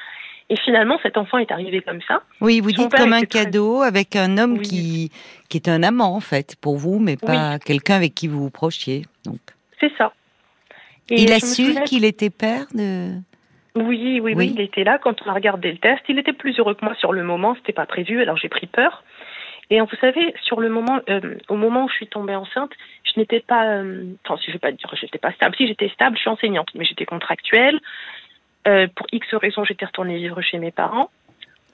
Et 0.51 0.57
finalement, 0.57 0.99
cet 1.03 1.17
enfant 1.17 1.39
est 1.39 1.51
arrivé 1.51 1.81
comme 1.81 2.01
ça. 2.07 2.23
Oui, 2.41 2.61
vous 2.61 2.73
dites 2.73 2.95
comme 2.95 3.13
un 3.13 3.23
cadeau 3.23 3.81
avec 3.81 4.17
un 4.17 4.37
homme 4.37 4.61
qui, 4.61 5.11
qui 5.49 5.57
est 5.57 5.69
un 5.69 5.83
amant, 5.83 6.15
en 6.15 6.21
fait, 6.21 6.57
pour 6.61 6.77
vous, 6.77 6.99
mais 6.99 7.17
pas 7.17 7.59
quelqu'un 7.59 7.97
avec 7.97 8.15
qui 8.15 8.29
vous 8.29 8.43
vous 8.43 8.51
prochiez. 8.51 9.07
Donc. 9.25 9.39
C'est 9.81 9.93
ça. 9.97 10.13
Et 11.09 11.23
il 11.23 11.33
a 11.33 11.41
su 11.41 11.75
qu'il 11.85 12.05
était 12.05 12.31
père 12.31 12.67
de... 12.75 13.13
Oui, 13.75 14.21
oui, 14.23 14.35
oui, 14.37 14.53
il 14.55 14.61
était 14.61 14.85
là 14.85 14.99
quand 14.99 15.23
on 15.25 15.31
a 15.31 15.33
regardé 15.33 15.73
le 15.73 15.79
test. 15.79 16.03
Il 16.09 16.19
était 16.19 16.35
plus 16.35 16.59
heureux 16.59 16.75
que 16.75 16.85
moi 16.85 16.95
sur 16.97 17.13
le 17.13 17.23
moment, 17.23 17.55
c'était 17.55 17.73
pas 17.73 17.87
prévu, 17.87 18.21
alors 18.21 18.37
j'ai 18.37 18.51
pris 18.51 18.67
peur. 18.67 19.03
Et 19.73 19.81
vous 19.81 19.97
savez, 20.03 20.35
sur 20.43 20.61
le 20.61 20.69
moment, 20.69 21.01
euh, 21.09 21.39
au 21.49 21.57
moment 21.57 21.85
où 21.85 21.89
je 21.89 21.95
suis 21.95 22.07
tombée 22.07 22.35
enceinte, 22.35 22.73
je 23.05 23.19
n'étais 23.19 23.41
pas, 23.41 23.65
euh, 23.69 24.05
enfin, 24.23 24.37
si 24.37 24.49
je 24.49 24.53
vais 24.53 24.59
pas 24.59 24.71
dire, 24.71 24.87
j'étais 25.01 25.17
pas 25.17 25.33
stable. 25.33 25.57
Si 25.57 25.67
j'étais 25.67 25.89
stable, 25.89 26.15
je 26.15 26.21
suis 26.21 26.29
enseignante, 26.29 26.69
mais 26.75 26.85
j'étais 26.85 27.07
contractuelle. 27.07 27.81
Euh, 28.69 28.87
pour 28.95 29.07
X 29.13 29.35
raisons, 29.35 29.65
j'étais 29.65 29.87
retournée 29.87 30.19
vivre 30.19 30.43
chez 30.43 30.59
mes 30.59 30.73
parents. 30.73 31.09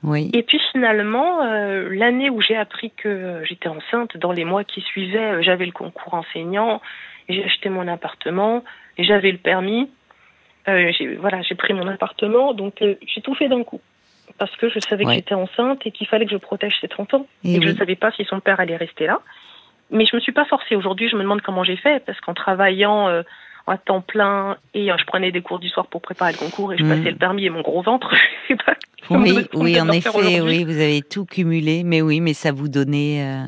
Oui. 0.05 0.31
Et 0.33 0.45
puis 0.45 0.61
finalement, 0.71 1.43
l'année 1.91 2.31
où 2.31 2.41
j'ai 2.41 2.55
appris 2.55 2.93
que 2.93 3.43
j'étais 3.43 3.69
enceinte, 3.69 4.17
dans 4.17 4.31
les 4.31 4.45
mois 4.45 4.63
qui 4.63 4.81
suivaient, 4.81 5.43
j'avais 5.43 5.67
le 5.67 5.73
concours 5.73 6.15
enseignant, 6.15 6.81
j'ai 7.29 7.43
acheté 7.43 7.69
mon 7.69 7.89
appartement, 7.89 8.63
j'avais 8.97 9.33
le 9.33 9.39
permis. 9.39 9.91
j'ai 10.69 11.17
voilà, 11.17 11.43
j'ai 11.43 11.57
pris 11.57 11.75
mon 11.75 11.89
appartement, 11.89 12.55
donc 12.55 12.75
j'ai 12.81 13.21
tout 13.23 13.35
fait 13.35 13.49
d'un 13.49 13.65
coup 13.65 13.81
parce 14.39 14.55
que 14.57 14.69
je 14.69 14.79
savais 14.81 15.05
que 15.05 15.13
j'étais 15.13 15.35
enceinte 15.35 15.81
et 15.87 15.91
qu'il 15.91 16.07
fallait 16.07 16.27
que 16.27 16.33
je 16.33 16.37
protège 16.37 16.75
cet 16.81 16.99
enfant. 16.99 17.27
Et, 17.45 17.57
et 17.57 17.63
je 17.63 17.69
ne 17.69 17.77
savais 17.77 17.97
pas 17.97 18.13
si 18.13 18.25
son 18.25 18.41
père 18.41 18.61
allait 18.61 18.77
rester 18.77 19.07
là. 19.07 19.21
Mais 19.91 20.05
je 20.05 20.15
me 20.15 20.21
suis 20.21 20.33
pas 20.33 20.45
forcée. 20.45 20.77
Aujourd'hui, 20.77 21.09
je 21.09 21.17
me 21.17 21.23
demande 21.23 21.41
comment 21.41 21.65
j'ai 21.65 21.77
fait, 21.77 22.05
parce 22.05 22.21
qu'en 22.21 22.35
travaillant 22.35 23.09
euh, 23.09 23.23
à 23.67 23.79
temps 23.79 24.01
plein 24.01 24.57
et 24.75 24.91
euh, 24.91 24.97
je 24.99 25.05
prenais 25.05 25.33
des 25.33 25.41
cours 25.41 25.59
du 25.59 25.69
soir 25.69 25.87
pour 25.87 26.01
préparer 26.01 26.33
le 26.33 26.39
concours 26.39 26.73
et 26.73 26.79
je 26.79 26.85
mm. 26.85 26.89
passais 26.89 27.11
le 27.11 27.17
permis 27.17 27.47
et 27.47 27.51
mon 27.51 27.63
gros 27.63 27.83
ventre, 27.83 28.15
je 28.49 28.55
sais 28.55 28.57
pas. 28.65 28.75
Oui, 29.11 29.47
oui, 29.55 29.81
en 29.81 29.89
effet, 29.91 30.41
oui, 30.41 30.65
vous 30.65 30.77
avez 30.77 31.01
tout 31.03 31.25
cumulé, 31.25 31.83
mais 31.83 32.03
oui, 32.03 32.21
mais 32.21 32.35
ça 32.35 32.53
vous 32.53 32.69
donnait. 32.69 33.25
Euh, 33.25 33.47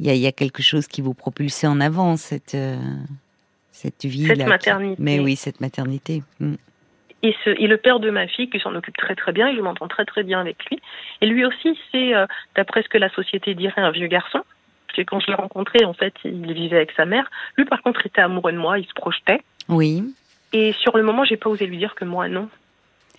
il 0.00 0.12
y, 0.16 0.26
a, 0.26 0.32
quelque 0.32 0.62
chose 0.62 0.88
qui 0.88 1.00
vous 1.00 1.14
propulsait 1.14 1.68
en 1.68 1.80
avant 1.80 2.16
cette 2.16 2.56
cette 3.70 4.04
vie. 4.04 4.26
Cette 4.26 4.46
maternité. 4.46 4.96
Mais 5.00 5.20
oui, 5.20 5.36
cette 5.36 5.60
maternité. 5.60 6.22
Mm. 6.40 6.54
Et, 7.22 7.36
ce, 7.44 7.50
et 7.50 7.68
le 7.68 7.76
père 7.76 8.00
de 8.00 8.10
ma 8.10 8.26
fille, 8.26 8.50
qui 8.50 8.58
s'en 8.58 8.74
occupe 8.74 8.96
très 8.96 9.14
très 9.14 9.32
bien, 9.32 9.48
et 9.48 9.56
je 9.56 9.60
m'entends 9.60 9.86
très 9.86 10.04
très 10.04 10.24
bien 10.24 10.40
avec 10.40 10.64
lui. 10.66 10.80
Et 11.20 11.26
lui 11.26 11.44
aussi, 11.44 11.78
c'est, 11.90 12.14
euh, 12.14 12.26
d'après 12.56 12.82
ce 12.82 12.88
que 12.88 12.98
la 12.98 13.10
société 13.10 13.54
dirait, 13.54 13.80
un 13.80 13.92
vieux 13.92 14.08
garçon. 14.08 14.42
Parce 14.86 14.96
que 14.96 15.02
quand 15.02 15.20
je 15.20 15.28
l'ai 15.28 15.34
rencontré, 15.34 15.84
en 15.84 15.94
fait, 15.94 16.14
il 16.24 16.52
vivait 16.52 16.76
avec 16.76 16.92
sa 16.92 17.04
mère. 17.04 17.30
Lui, 17.56 17.64
par 17.64 17.80
contre, 17.82 18.04
était 18.04 18.20
amoureux 18.20 18.52
de 18.52 18.58
moi, 18.58 18.78
il 18.78 18.86
se 18.86 18.92
projetait. 18.92 19.40
Oui. 19.68 20.14
Et 20.52 20.72
sur 20.74 20.96
le 20.96 21.02
moment, 21.02 21.24
j'ai 21.24 21.36
pas 21.36 21.48
osé 21.48 21.66
lui 21.66 21.78
dire 21.78 21.94
que 21.94 22.04
moi, 22.04 22.28
non. 22.28 22.48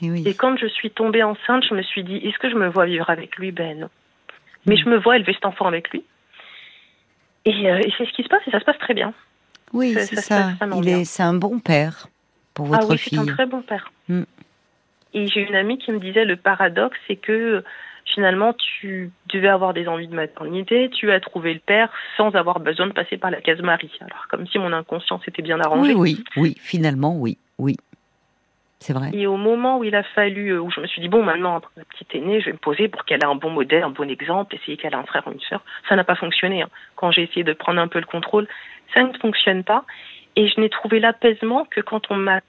Et, 0.01 0.11
oui. 0.11 0.23
et 0.25 0.33
quand 0.33 0.57
je 0.57 0.67
suis 0.67 0.91
tombée 0.91 1.23
enceinte, 1.23 1.63
je 1.67 1.73
me 1.73 1.81
suis 1.81 2.03
dit, 2.03 2.17
est-ce 2.17 2.38
que 2.39 2.50
je 2.50 2.55
me 2.55 2.67
vois 2.67 2.85
vivre 2.85 3.09
avec 3.09 3.38
lui? 3.38 3.51
Ben 3.51 3.79
non. 3.79 3.89
Mais 4.65 4.75
je 4.75 4.88
me 4.88 4.97
vois 4.97 5.15
élever 5.15 5.33
cet 5.33 5.45
enfant 5.45 5.65
avec 5.65 5.89
lui. 5.91 6.03
Et, 7.45 7.71
euh, 7.71 7.79
et 7.79 7.94
c'est 7.97 8.05
ce 8.05 8.11
qui 8.13 8.23
se 8.23 8.29
passe, 8.29 8.41
et 8.47 8.51
ça 8.51 8.59
se 8.59 8.65
passe 8.65 8.77
très 8.79 8.94
bien. 8.94 9.13
Oui, 9.71 9.94
c'est 9.94 10.17
ça. 10.17 10.51
ça. 10.59 10.67
Il 10.77 10.88
est, 10.88 11.05
c'est 11.05 11.23
un 11.23 11.33
bon 11.33 11.59
père 11.59 12.07
pour 12.53 12.67
votre 12.67 12.83
ah 12.83 12.88
oui, 12.89 12.97
fille. 12.97 13.17
c'est 13.17 13.29
un 13.29 13.33
très 13.33 13.45
bon 13.45 13.61
père. 13.61 13.91
Mm. 14.09 14.23
Et 15.13 15.27
j'ai 15.27 15.41
une 15.41 15.55
amie 15.55 15.77
qui 15.77 15.91
me 15.91 16.00
disait 16.00 16.25
le 16.25 16.35
paradoxe, 16.35 16.97
c'est 17.07 17.15
que 17.15 17.63
finalement 18.05 18.53
tu 18.53 19.11
devais 19.31 19.47
avoir 19.47 19.73
des 19.73 19.88
envies 19.88 20.07
de 20.07 20.15
maternité, 20.15 20.89
tu 20.89 21.11
as 21.11 21.19
trouvé 21.19 21.53
le 21.53 21.59
père 21.59 21.89
sans 22.17 22.35
avoir 22.35 22.59
besoin 22.59 22.88
de 22.88 22.94
passer 22.94 23.17
par 23.17 23.31
la 23.31 23.41
case 23.41 23.61
Marie. 23.61 23.91
Alors 24.01 24.27
comme 24.29 24.47
si 24.47 24.59
mon 24.59 24.73
inconscient 24.73 25.19
s'était 25.19 25.41
bien 25.41 25.59
arrangé. 25.59 25.94
Oui, 25.94 26.17
oui, 26.17 26.23
oui, 26.38 26.55
finalement, 26.59 27.15
oui, 27.15 27.38
oui. 27.59 27.75
C'est 28.83 28.91
vrai. 28.91 29.11
Et 29.13 29.27
au 29.27 29.38
moment 29.38 29.77
où 29.77 29.85
il 29.85 29.95
a 29.95 30.03
fallu, 30.03 30.50
euh, 30.50 30.59
où 30.59 30.69
je 30.69 30.81
me 30.81 30.88
suis 30.88 31.00
dit, 31.00 31.07
bon, 31.07 31.23
maintenant, 31.23 31.55
après 31.55 31.71
la 31.77 31.85
petite 31.85 32.13
aînée, 32.15 32.41
je 32.41 32.47
vais 32.47 32.51
me 32.51 32.57
poser 32.57 32.89
pour 32.89 33.05
qu'elle 33.05 33.21
ait 33.21 33.25
un 33.25 33.35
bon 33.35 33.50
modèle, 33.50 33.81
un 33.81 33.91
bon 33.91 34.09
exemple, 34.09 34.53
essayer 34.53 34.75
qu'elle 34.75 34.91
ait 34.91 34.97
un 34.97 35.05
frère 35.05 35.25
ou 35.25 35.31
une 35.31 35.39
sœur. 35.39 35.63
Ça 35.88 35.95
n'a 35.95 36.03
pas 36.03 36.15
fonctionné. 36.15 36.63
Hein. 36.63 36.69
Quand 36.97 37.09
j'ai 37.09 37.23
essayé 37.23 37.45
de 37.45 37.53
prendre 37.53 37.79
un 37.79 37.88
peu 37.88 38.00
le 38.00 38.05
contrôle, 38.05 38.45
ça 38.94 39.01
ne 39.01 39.17
fonctionne 39.19 39.63
pas. 39.63 39.85
Et 40.35 40.50
je 40.50 40.59
n'ai 40.59 40.69
trouvé 40.69 41.00
l'apaisement 41.00 41.63
que 41.63 41.79
quand 41.79 42.11
on 42.11 42.17
m'a 42.17 42.41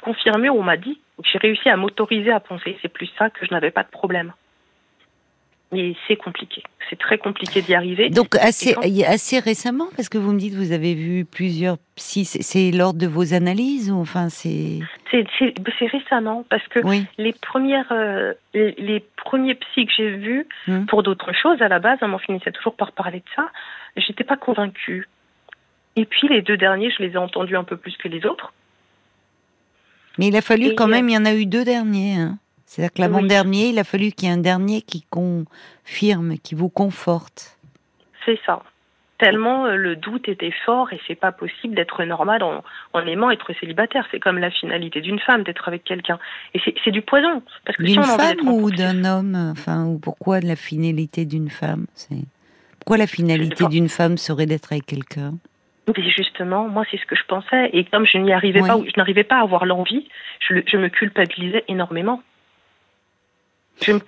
confirmé 0.00 0.50
on 0.50 0.62
m'a 0.62 0.76
dit. 0.76 1.00
J'ai 1.24 1.38
réussi 1.38 1.68
à 1.68 1.76
m'autoriser 1.76 2.30
à 2.30 2.40
penser. 2.40 2.78
C'est 2.82 2.92
plus 2.92 3.10
ça 3.18 3.30
que 3.30 3.44
je 3.44 3.52
n'avais 3.52 3.70
pas 3.70 3.82
de 3.82 3.90
problème. 3.90 4.32
Mais 5.72 5.94
c'est 6.08 6.16
compliqué. 6.16 6.64
C'est 6.88 6.98
très 6.98 7.18
compliqué 7.18 7.62
d'y 7.62 7.74
arriver. 7.74 8.10
Donc 8.10 8.34
assez, 8.34 8.74
assez 9.06 9.38
récemment, 9.38 9.88
parce 9.94 10.08
que 10.08 10.18
vous 10.18 10.32
me 10.32 10.38
dites 10.38 10.54
vous 10.54 10.72
avez 10.72 10.94
vu 10.94 11.24
plusieurs 11.24 11.76
psy, 11.94 12.24
c'est 12.24 12.72
lors 12.72 12.92
de 12.92 13.06
vos 13.06 13.34
analyses 13.34 13.90
ou 13.92 14.00
enfin 14.00 14.28
c'est. 14.30 14.80
C'est 15.12 15.86
récemment 15.86 16.44
parce 16.48 16.66
que 16.68 16.80
les 17.18 17.32
premières, 17.32 17.92
euh, 17.92 18.32
les, 18.52 19.04
premiers 19.16 19.54
psy 19.54 19.86
que 19.86 19.92
j'ai 19.96 20.10
vus 20.10 20.46
hum. 20.66 20.86
pour 20.86 21.04
d'autres 21.04 21.32
choses 21.32 21.62
à 21.62 21.68
la 21.68 21.78
base, 21.78 21.98
on 22.02 22.18
finissait 22.18 22.52
toujours 22.52 22.74
par 22.74 22.90
parler 22.90 23.18
de 23.18 23.30
ça. 23.36 23.48
J'étais 23.96 24.24
pas 24.24 24.36
convaincue. 24.36 25.08
Et 25.94 26.04
puis 26.04 26.26
les 26.28 26.42
deux 26.42 26.56
derniers, 26.56 26.90
je 26.90 27.02
les 27.02 27.12
ai 27.12 27.16
entendus 27.16 27.56
un 27.56 27.64
peu 27.64 27.76
plus 27.76 27.96
que 27.96 28.08
les 28.08 28.26
autres. 28.26 28.52
Mais 30.18 30.28
il 30.28 30.36
a 30.36 30.42
fallu 30.42 30.74
quand 30.74 30.88
même, 30.88 31.08
il 31.08 31.14
y 31.14 31.18
en 31.18 31.24
a 31.24 31.34
eu 31.34 31.46
deux 31.46 31.64
derniers. 31.64 32.16
Hein. 32.16 32.38
C'est-à-dire 32.66 32.92
que 32.92 33.00
l'avant-dernier, 33.00 33.70
il 33.70 33.78
a 33.78 33.84
fallu 33.84 34.12
qu'il 34.12 34.28
y 34.28 34.30
ait 34.30 34.34
un 34.34 34.38
dernier 34.38 34.82
qui 34.82 35.04
confirme, 35.10 36.38
qui 36.38 36.54
vous 36.54 36.68
conforte. 36.68 37.58
C'est 38.24 38.38
ça. 38.46 38.62
Tellement 39.18 39.66
euh, 39.66 39.76
le 39.76 39.96
doute 39.96 40.28
était 40.28 40.52
fort 40.64 40.92
et 40.92 41.00
c'est 41.06 41.14
pas 41.14 41.32
possible 41.32 41.74
d'être 41.74 42.02
normal 42.04 42.42
en, 42.42 42.62
en, 42.94 43.06
aimant 43.06 43.30
être 43.30 43.52
célibataire. 43.58 44.06
C'est 44.10 44.20
comme 44.20 44.38
la 44.38 44.50
finalité 44.50 45.00
d'une 45.00 45.18
femme 45.18 45.42
d'être 45.42 45.68
avec 45.68 45.84
quelqu'un. 45.84 46.18
Et 46.54 46.60
c'est 46.84 46.90
du 46.90 47.02
poison. 47.02 47.42
D'une 47.78 48.02
femme 48.02 48.48
ou 48.48 48.70
d'un 48.70 49.04
homme 49.04 49.52
Enfin, 49.52 49.84
ou 49.84 49.98
pourquoi 49.98 50.40
la 50.40 50.56
finalité 50.56 51.26
d'une 51.26 51.50
femme 51.50 51.86
pourquoi 52.80 52.96
la 52.96 53.06
finalité 53.06 53.66
d'une 53.66 53.88
femme 53.88 54.16
serait 54.16 54.46
d'être 54.46 54.72
avec 54.72 54.86
quelqu'un? 54.86 55.34
Justement, 55.98 56.68
moi, 56.68 56.84
c'est 56.90 56.98
ce 56.98 57.06
que 57.06 57.16
je 57.16 57.24
pensais. 57.26 57.70
Et 57.72 57.84
comme 57.84 58.06
je 58.06 58.18
n'y 58.18 58.32
arrivais 58.32 58.60
pas, 58.60 58.78
je 58.84 58.92
n'arrivais 58.96 59.24
pas 59.24 59.36
à 59.36 59.42
avoir 59.42 59.66
l'envie, 59.66 60.08
je, 60.40 60.76
me 60.76 60.88
culpabilisais 60.88 61.64
énormément. 61.68 62.22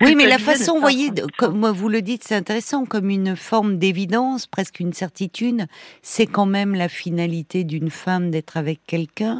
oui, 0.01 0.15
mais 0.15 0.27
la 0.27 0.37
façon, 0.37 0.75
vous 0.75 0.81
voyez, 0.81 1.09
comme 1.37 1.65
vous 1.67 1.89
le 1.89 2.01
dites, 2.01 2.23
c'est 2.23 2.35
intéressant, 2.35 2.85
comme 2.85 3.09
une 3.09 3.35
forme 3.35 3.77
d'évidence, 3.77 4.47
presque 4.47 4.79
une 4.79 4.93
certitude, 4.93 5.65
c'est 6.01 6.27
quand 6.27 6.45
même 6.45 6.75
la 6.75 6.89
finalité 6.89 7.63
d'une 7.63 7.89
femme 7.89 8.29
d'être 8.29 8.57
avec 8.57 8.79
quelqu'un. 8.85 9.39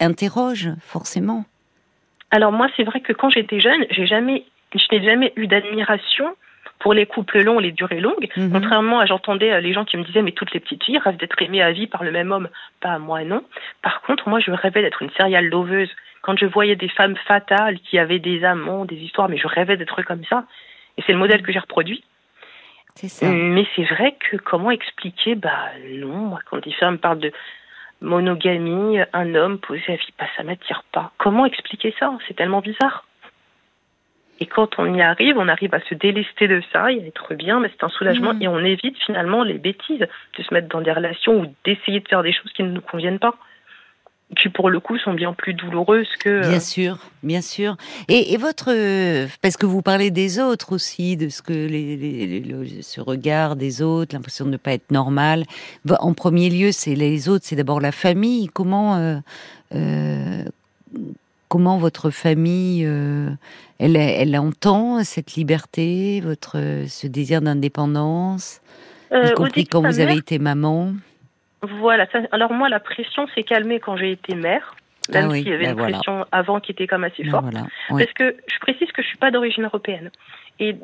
Interroge, 0.00 0.70
forcément. 0.80 1.44
Alors 2.30 2.52
moi, 2.52 2.68
c'est 2.76 2.84
vrai 2.84 3.00
que 3.00 3.12
quand 3.12 3.30
j'étais 3.30 3.60
jeune, 3.60 3.86
j'ai 3.90 4.06
jamais, 4.06 4.44
je 4.74 4.84
n'ai 4.92 5.04
jamais 5.04 5.32
eu 5.36 5.46
d'admiration 5.46 6.34
pour 6.78 6.94
les 6.94 7.06
couples 7.06 7.42
longs, 7.42 7.58
les 7.58 7.72
durées 7.72 8.00
longues. 8.00 8.28
Mhm. 8.36 8.52
Contrairement 8.52 9.00
à, 9.00 9.06
j'entendais 9.06 9.52
euh, 9.52 9.60
les 9.60 9.72
gens 9.72 9.84
qui 9.84 9.96
me 9.96 10.04
disaient, 10.04 10.22
mais 10.22 10.32
toutes 10.32 10.52
les 10.52 10.60
petites 10.60 10.84
filles 10.84 10.98
rêvent 10.98 11.16
d'être 11.16 11.40
aimées 11.40 11.62
à 11.62 11.72
vie 11.72 11.86
par 11.86 12.04
le 12.04 12.10
même 12.10 12.32
homme. 12.32 12.48
Pas 12.80 12.98
moi, 12.98 13.24
non. 13.24 13.42
Par 13.82 14.02
contre, 14.02 14.28
moi, 14.28 14.40
je 14.40 14.50
rêvais 14.50 14.82
d'être 14.82 15.02
une 15.02 15.10
serial 15.10 15.46
loveuse. 15.46 15.90
Quand 16.22 16.36
je 16.38 16.46
voyais 16.46 16.76
des 16.76 16.88
femmes 16.88 17.16
fatales 17.28 17.78
qui 17.80 17.98
avaient 17.98 18.18
des 18.18 18.44
amants, 18.44 18.84
des 18.84 18.96
histoires, 18.96 19.28
mais 19.28 19.38
je 19.38 19.46
rêvais 19.46 19.76
d'être 19.76 20.02
comme 20.02 20.24
ça. 20.24 20.44
Et 20.98 21.02
c'est 21.06 21.12
le 21.12 21.18
modèle 21.18 21.42
que 21.42 21.52
j'ai 21.52 21.58
reproduit. 21.58 22.04
C'est 22.94 23.08
ça. 23.08 23.28
Mais 23.28 23.66
c'est 23.76 23.84
vrai 23.84 24.16
que 24.18 24.36
comment 24.36 24.70
expliquer? 24.70 25.34
Bah 25.34 25.70
non, 25.90 26.16
moi, 26.16 26.40
quand 26.48 26.62
des 26.64 26.72
femmes 26.72 26.98
parlent 26.98 27.20
de 27.20 27.32
monogamie, 28.00 28.98
un 29.12 29.34
homme 29.34 29.58
posé 29.58 29.84
à 29.88 29.96
vie, 29.96 30.14
bah, 30.18 30.26
ça 30.36 30.42
m'attire 30.42 30.82
pas. 30.92 31.12
Comment 31.18 31.46
expliquer 31.46 31.94
ça? 31.98 32.16
C'est 32.26 32.34
tellement 32.34 32.60
bizarre. 32.60 33.04
Et 34.40 34.46
quand 34.46 34.78
on 34.78 34.94
y 34.94 35.00
arrive, 35.00 35.36
on 35.38 35.48
arrive 35.48 35.72
à 35.74 35.80
se 35.88 35.94
délester 35.94 36.46
de 36.48 36.62
ça 36.72 36.92
et 36.92 37.00
à 37.02 37.06
être 37.06 37.34
bien, 37.34 37.58
mais 37.60 37.70
c'est 37.70 37.84
un 37.84 37.88
soulagement 37.88 38.34
Mhm. 38.34 38.42
et 38.42 38.48
on 38.48 38.58
évite 38.58 38.96
finalement 39.04 39.42
les 39.44 39.54
bêtises 39.58 40.00
de 40.38 40.42
se 40.42 40.52
mettre 40.52 40.68
dans 40.68 40.80
des 40.82 40.92
relations 40.92 41.40
ou 41.40 41.46
d'essayer 41.64 42.00
de 42.00 42.08
faire 42.08 42.22
des 42.22 42.32
choses 42.32 42.52
qui 42.52 42.62
ne 42.62 42.70
nous 42.70 42.82
conviennent 42.82 43.18
pas, 43.18 43.34
qui 44.36 44.48
pour 44.50 44.68
le 44.70 44.80
coup 44.80 44.98
sont 44.98 45.14
bien 45.14 45.32
plus 45.32 45.54
douloureuses 45.54 46.08
que. 46.18 46.28
euh, 46.28 46.48
Bien 46.50 46.60
sûr, 46.60 46.98
bien 47.22 47.40
sûr. 47.40 47.76
Et, 48.08 48.34
et 48.34 48.36
votre, 48.36 48.66
parce 49.40 49.56
que 49.56 49.64
vous 49.64 49.82
parlez 49.82 50.10
des 50.10 50.38
autres 50.40 50.74
aussi, 50.74 51.16
de 51.16 51.28
ce 51.30 51.40
que 51.42 51.52
les, 51.52 51.96
les- 51.96 52.26
les- 52.26 52.40
le- 52.40 52.82
ce 52.82 53.00
regard 53.00 53.56
des 53.56 53.80
autres, 53.82 54.14
l'impression 54.14 54.44
de 54.44 54.50
ne 54.50 54.56
pas 54.58 54.72
être 54.72 54.90
normal. 54.90 55.44
Bah, 55.86 55.96
En 56.00 56.12
premier 56.12 56.50
lieu, 56.50 56.72
c'est 56.72 56.94
les 56.96 57.28
autres, 57.30 57.44
c'est 57.46 57.56
d'abord 57.56 57.80
la 57.80 57.92
famille. 57.92 58.48
Comment, 58.48 58.96
euh, 58.96 59.16
euh, 59.74 60.42
comment 61.48 61.78
votre 61.78 62.10
famille, 62.10 62.84
euh, 62.86 63.30
elle, 63.78 63.96
elle 63.96 64.36
entend 64.38 65.02
cette 65.04 65.34
liberté, 65.34 66.20
votre 66.20 66.56
ce 66.88 67.06
désir 67.06 67.40
d'indépendance, 67.42 68.60
euh, 69.12 69.26
y 69.30 69.32
compris 69.34 69.64
quand 69.66 69.82
vous 69.82 70.00
avez 70.00 70.16
été 70.16 70.38
maman. 70.38 70.92
Voilà. 71.62 72.06
ça- 72.12 72.20
alors 72.32 72.52
moi, 72.52 72.68
la 72.68 72.80
pression 72.80 73.26
s'est 73.34 73.42
calmée 73.42 73.80
quand 73.80 73.96
j'ai 73.96 74.12
été 74.12 74.34
mère, 74.34 74.74
même 75.12 75.24
Ah 75.26 75.28
oui, 75.32 75.38
s'il 75.42 75.48
y 75.48 75.54
avait 75.54 75.64
ben 75.64 75.70
une 75.72 75.78
voilà. 75.78 75.92
pression 75.98 76.26
avant 76.32 76.60
qui 76.60 76.72
était 76.72 76.86
quand 76.86 76.98
même 76.98 77.10
assez 77.12 77.22
Ben 77.24 77.30
forte. 77.30 77.44
voilà. 77.50 77.66
Parce 77.88 78.12
que 78.12 78.36
je 78.52 78.58
précise 78.60 78.90
que 78.92 79.02
je 79.02 79.06
suis 79.08 79.18
pas 79.18 79.30
d'origine 79.30 79.64
européenne. 79.64 80.10
Et 80.58 80.76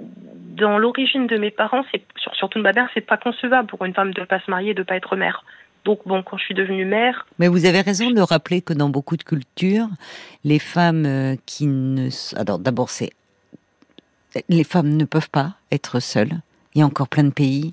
dans 0.57 0.79
l'origine 0.79 1.27
de 1.27 1.37
mes 1.39 1.51
parents, 1.51 1.83
c'est 1.93 2.03
sur- 2.17 2.35
surtout 2.35 2.59
de 2.59 2.63
ma 2.63 2.73
mère, 2.73 2.89
c'est 2.95 3.01
pas 3.07 3.17
concevable 3.17 3.69
pour 3.69 3.85
une 3.85 3.95
femme 3.95 4.13
de 4.13 4.23
pas 4.25 4.41
se 4.41 4.51
marier, 4.51 4.75
de 4.75 4.83
pas 4.83 4.97
être 4.97 5.17
mère. 5.17 5.45
Donc 5.85 6.01
bon, 6.07 6.23
quand 6.23 6.37
je 6.37 6.45
suis 6.45 6.55
devenue 6.55 6.85
mère, 6.85 7.27
Mais 7.39 7.49
vous 7.49 7.65
avez 7.65 7.81
raison 7.81 8.11
de 8.11 8.21
rappeler 8.21 8.63
que 8.63 8.73
dans 8.73 8.89
beaucoup 8.89 9.17
de 9.17 9.23
cultures, 9.23 9.89
les 10.45 10.59
femmes 10.59 11.07
euh, 11.07 11.37
qui 11.47 11.67
ne... 11.67 12.09
Alors 12.37 12.59
d'abord, 12.59 12.91
c'est... 12.91 13.11
Les 14.49 14.65
femmes 14.65 14.97
ne 14.97 15.05
peuvent 15.05 15.31
pas 15.31 15.57
être 15.71 16.01
seules. 16.01 16.41
Il 16.75 16.79
y 16.79 16.83
a 16.83 16.87
encore 16.87 17.09
plein 17.09 17.25
de 17.25 17.31
pays 17.31 17.73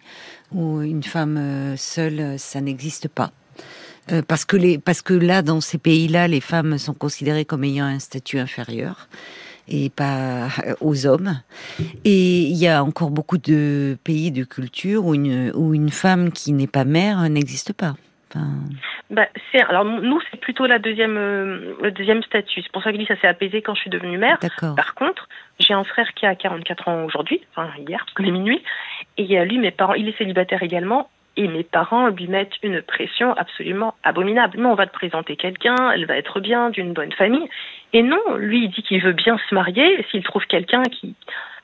où 0.52 0.82
une 0.82 1.04
femme 1.04 1.38
euh, 1.38 1.78
seule, 1.78 2.38
ça 2.38 2.60
n'existe 2.60 3.08
pas. 3.08 3.32
Euh, 4.12 4.22
parce 4.28 4.44
que 4.44 4.58
les, 4.58 4.78
parce 4.78 5.02
que 5.02 5.14
là, 5.14 5.42
dans 5.42 5.62
ces 5.62 5.78
pays-là, 5.78 6.28
les 6.28 6.42
femmes 6.42 6.78
sont 6.78 6.94
considérées 6.94 7.46
comme 7.46 7.64
ayant 7.64 7.86
un 7.86 8.00
statut 8.00 8.40
inférieur 8.40 9.08
et 9.70 9.90
pas 9.90 10.50
aux 10.82 11.06
hommes. 11.06 11.42
Et 12.06 12.42
il 12.42 12.58
y 12.58 12.68
a 12.68 12.84
encore 12.84 13.12
beaucoup 13.12 13.38
de 13.38 13.98
pays 14.04 14.32
de 14.32 14.44
culture 14.44 15.06
où 15.06 15.16
une, 15.16 15.52
où 15.56 15.74
une 15.74 15.90
femme 15.90 16.32
qui 16.32 16.52
n'est 16.52 16.68
pas 16.68 16.86
mère 16.86 17.30
n'existe 17.30 17.74
pas. 17.74 17.94
Enfin, 18.32 18.48
bah, 19.10 19.26
c'est 19.52 19.62
alors 19.64 19.86
nous 19.86 20.20
c'est 20.30 20.40
plutôt 20.40 20.68
la 20.68 20.78
deuxième 20.78 21.18
euh, 21.18 21.74
le 21.82 21.92
deuxième 21.92 22.22
statut. 22.22 22.62
C'est 22.62 22.72
pour 22.72 22.84
ça 22.84 22.92
que 22.92 22.98
dis 22.98 23.08
ça 23.08 23.20
s'est 23.20 23.28
apaisé 23.28 23.64
quand 23.64 23.74
je 23.74 23.82
suis 23.82 23.90
devenue 23.90 24.20
mère. 24.20 24.38
D'accord. 24.40 24.76
Par 24.76 24.94
contre, 24.94 25.28
j'ai 25.60 25.74
un 25.74 25.84
frère 25.84 26.14
qui 26.14 26.28
a 26.28 26.36
44 26.36 26.88
ans 26.90 27.06
aujourd'hui, 27.06 27.42
enfin 27.56 27.70
hier, 27.80 28.00
parce 28.00 28.14
qu'on 28.14 28.26
est 28.26 28.32
minuit, 28.32 28.62
et 29.18 29.44
lui, 29.46 29.58
mes 29.58 29.72
parents, 29.72 29.96
il 29.96 30.08
est 30.08 30.18
célibataire 30.18 30.62
également, 30.62 31.10
et 31.40 31.48
mes 31.48 31.64
parents 31.64 32.10
lui 32.10 32.28
mettent 32.28 32.62
une 32.64 32.82
pression 32.82 33.32
absolument 33.34 33.96
abominable. 34.04 34.60
Non, 34.60 34.72
on 34.72 34.76
va 34.76 34.88
te 34.88 34.92
présenter 34.92 35.38
quelqu'un, 35.38 35.92
elle 35.92 36.06
va 36.06 36.18
être 36.18 36.42
bien, 36.42 36.70
d'une 36.70 36.92
bonne 36.92 37.14
famille. 37.14 37.48
Et 37.94 38.04
non, 38.04 38.36
lui, 38.36 38.66
il 38.66 38.70
dit 38.70 38.84
qu'il 38.84 39.02
veut 39.02 39.14
bien 39.14 39.40
se 39.48 39.56
marier, 39.56 40.06
s'il 40.12 40.22
trouve 40.22 40.46
quelqu'un 40.48 40.84
qui, 40.84 41.16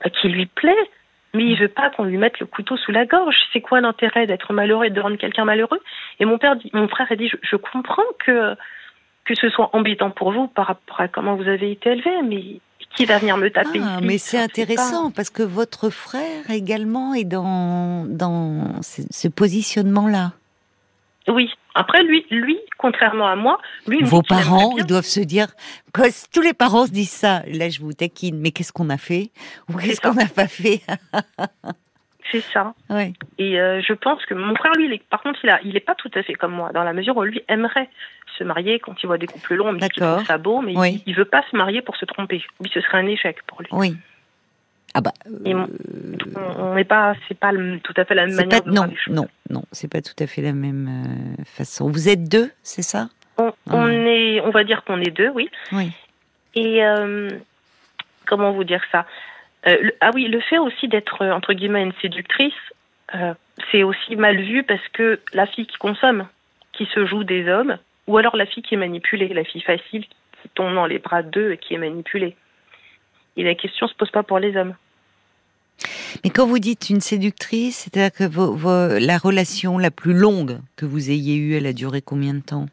euh, 0.06 0.10
qui 0.10 0.30
lui 0.30 0.46
plaît, 0.46 0.90
mais 1.34 1.44
il 1.44 1.60
veut 1.60 1.68
pas 1.68 1.90
qu'on 1.90 2.06
lui 2.06 2.16
mette 2.16 2.40
le 2.40 2.46
couteau 2.46 2.78
sous 2.78 2.94
la 2.94 3.06
gorge. 3.06 3.36
C'est 3.52 3.60
quoi 3.60 3.82
l'intérêt 3.82 4.26
d'être 4.28 4.54
malheureux 4.54 4.86
et 4.86 4.92
de 4.92 5.02
rendre 5.02 5.18
quelqu'un 5.18 5.44
malheureux? 5.44 5.82
Et 6.22 6.26
mon 6.26 6.38
père 6.38 6.56
dit, 6.56 6.70
mon 6.72 6.88
frère 6.88 7.12
a 7.12 7.18
dit, 7.18 7.28
je, 7.28 7.36
je 7.42 7.58
comprends 7.58 8.04
que 8.26 8.56
que 9.26 9.34
ce 9.34 9.50
soit 9.50 9.72
embêtant 9.74 10.12
pour 10.12 10.32
vous 10.32 10.48
par 10.48 10.68
rapport 10.68 11.02
à 11.02 11.08
comment 11.08 11.36
vous 11.36 11.48
avez 11.48 11.72
été 11.72 11.90
élevé, 11.90 12.12
mais 12.24 12.62
qui 12.96 13.06
va 13.06 13.18
venir 13.18 13.38
me 13.38 13.50
taper 13.50 13.80
Ah, 13.84 13.98
ici. 13.98 14.06
mais 14.06 14.18
c'est 14.18 14.38
intéressant 14.40 15.12
parce 15.12 15.30
que 15.30 15.44
votre 15.44 15.90
frère 15.90 16.50
également 16.50 17.14
est 17.14 17.24
dans, 17.26 18.06
dans 18.08 18.82
ce, 18.82 19.28
positionnement-là. 19.28 20.34
Oui. 21.28 21.50
Après, 21.74 22.04
lui, 22.04 22.26
lui, 22.32 22.58
contrairement 22.78 23.28
à 23.28 23.36
moi, 23.36 23.60
lui, 23.88 24.02
Vos 24.04 24.22
parents, 24.22 24.78
ils 24.78 24.86
doivent 24.86 25.04
se 25.06 25.20
dire, 25.20 25.48
que 25.94 26.04
tous 26.32 26.42
les 26.42 26.54
parents 26.54 26.86
se 26.86 26.92
disent 26.92 27.10
ça. 27.12 27.44
Là, 27.48 27.70
je 27.70 27.82
vous 27.82 27.92
taquine, 27.94 28.40
mais 28.40 28.52
qu'est-ce 28.52 28.72
qu'on 28.72 28.90
a 28.90 28.98
fait? 28.98 29.32
Ou 29.70 29.78
qu'est-ce 29.78 30.00
qu'on 30.00 30.14
n'a 30.14 30.28
pas 30.28 30.48
fait? 30.48 30.82
C'est 32.32 32.42
ça. 32.42 32.74
ouais. 32.90 33.14
Et 33.38 33.60
euh, 33.60 33.82
je 33.82 33.94
pense 33.94 34.26
que 34.26 34.34
mon 34.34 34.56
frère, 34.56 34.74
lui, 34.74 34.86
il 34.86 34.94
est, 34.94 35.04
par 35.10 35.22
contre, 35.22 35.40
il 35.44 35.50
a, 35.50 35.60
il 35.64 35.76
est 35.78 35.80
pas 35.82 35.96
tout 35.96 36.10
à 36.16 36.24
fait 36.24 36.34
comme 36.34 36.54
moi, 36.54 36.72
dans 36.74 36.84
la 36.84 36.94
mesure 36.94 37.16
où 37.18 37.24
lui 37.24 37.44
aimerait 37.48 37.90
se 38.38 38.44
marier 38.44 38.80
quand 38.80 39.02
il 39.04 39.06
voit 39.08 39.18
des 39.18 39.28
couples 39.28 39.56
longs, 39.56 39.74
dit 39.74 39.88
qu'il 39.90 40.02
trouve 40.04 40.26
ça 40.26 40.38
beau, 40.38 40.62
mais 40.62 40.76
Oui. 40.76 41.04
il, 41.06 41.12
il 41.12 41.16
veut 41.16 41.26
pas 41.26 41.44
se 41.52 41.56
marier 41.56 41.82
pour 41.82 41.96
se 41.98 42.06
tromper. 42.06 42.44
Oui, 42.60 42.70
ce 42.74 42.82
serait 42.82 42.98
un 42.98 43.06
échec 43.08 43.38
pour 43.48 43.62
lui. 43.62 43.70
Oui. 43.72 43.96
Ah 44.94 45.02
bah, 45.02 45.12
mon- 45.46 45.68
On 46.58 46.74
n'est 46.74 46.84
pas, 46.86 47.16
c'est 47.28 47.38
pas 47.38 47.52
tout 47.84 47.94
à 47.98 48.06
fait 48.06 48.16
la 48.16 48.26
même 48.28 48.36
manière 48.36 48.64
pas 48.64 48.70
de 48.70 48.74
non, 48.74 48.86
les 48.86 49.14
non, 49.14 49.28
non, 49.50 49.64
c'est 49.74 49.92
pas 49.92 50.02
tout 50.02 50.16
à 50.20 50.26
fait 50.26 50.42
la 50.42 50.54
même 50.54 50.88
euh, 51.40 51.44
façon. 51.46 51.90
Vous 51.90 52.08
êtes 52.10 52.28
deux, 52.30 52.50
c'est 52.64 52.82
ça? 52.82 53.10
On, 53.38 53.52
on 53.70 53.86
Ah. 53.86 53.92
est, 53.92 54.40
on 54.42 54.52
va 54.52 54.64
dire 54.64 54.84
qu'on 54.86 55.02
est 55.02 55.12
deux, 55.12 55.30
oui. 55.30 55.50
Oui. 55.74 55.92
Et 56.56 56.84
euh, 56.86 57.30
comment 58.26 58.52
vous 58.54 58.64
dire 58.64 58.82
ça? 58.92 59.00
Euh, 59.00 59.04
le- 59.66 59.96
Ah 60.02 60.12
oui, 60.14 60.28
le 60.28 60.40
fait 60.42 60.58
aussi 60.58 60.88
d'être 60.88 61.22
euh, 61.22 61.32
entre 61.32 61.54
guillemets 61.54 61.84
une 61.84 61.94
séductrice, 62.02 62.54
euh, 63.16 63.34
c'est 63.72 63.84
aussi 63.84 64.16
mal 64.16 64.38
vu 64.42 64.64
parce 64.64 64.86
que 64.94 65.20
la 65.34 65.46
fille 65.48 65.68
qui 65.68 65.78
consomme, 65.78 66.28
qui 66.74 66.86
se 66.94 67.06
joue 67.06 67.24
des 67.24 67.48
hommes, 67.50 67.78
ou 68.08 68.18
alors 68.18 68.36
la 68.36 68.46
fille 68.46 68.64
qui 68.64 68.76
est 68.76 68.78
manipulée, 68.78 69.28
la 69.30 69.44
fille 69.44 69.62
facile 69.62 70.06
qui 70.42 70.50
tombe 70.54 70.74
dans 70.76 70.86
les 70.86 71.00
bras 71.00 71.24
d'eux 71.24 71.54
et 71.54 71.58
qui 71.58 71.74
est 71.74 71.78
manipulée. 71.80 72.36
Et 73.38 73.44
la 73.44 73.56
question 73.56 73.88
se 73.88 73.96
pose 73.96 74.12
pas 74.12 74.24
pour 74.24 74.40
les 74.40 74.56
hommes. 74.56 74.76
Mais 76.24 76.30
quand 76.30 76.46
vous 76.46 76.60
dites 76.60 76.90
une 76.90 77.02
séductrice, 77.02 77.78
c'est-à-dire 77.92 78.16
que 78.18 78.24
vos- 78.24 78.54
vos- 78.56 78.98
la 79.00 79.18
relation 79.18 79.78
la 79.78 79.92
plus 79.92 80.14
longue 80.14 80.60
que 80.78 80.86
vous 80.86 81.10
ayez 81.10 81.36
eue, 81.36 81.56
elle 81.56 81.66
a 81.66 81.74
duré 81.74 82.02
combien 82.02 82.34
de 82.34 82.42
temps? 82.42 82.68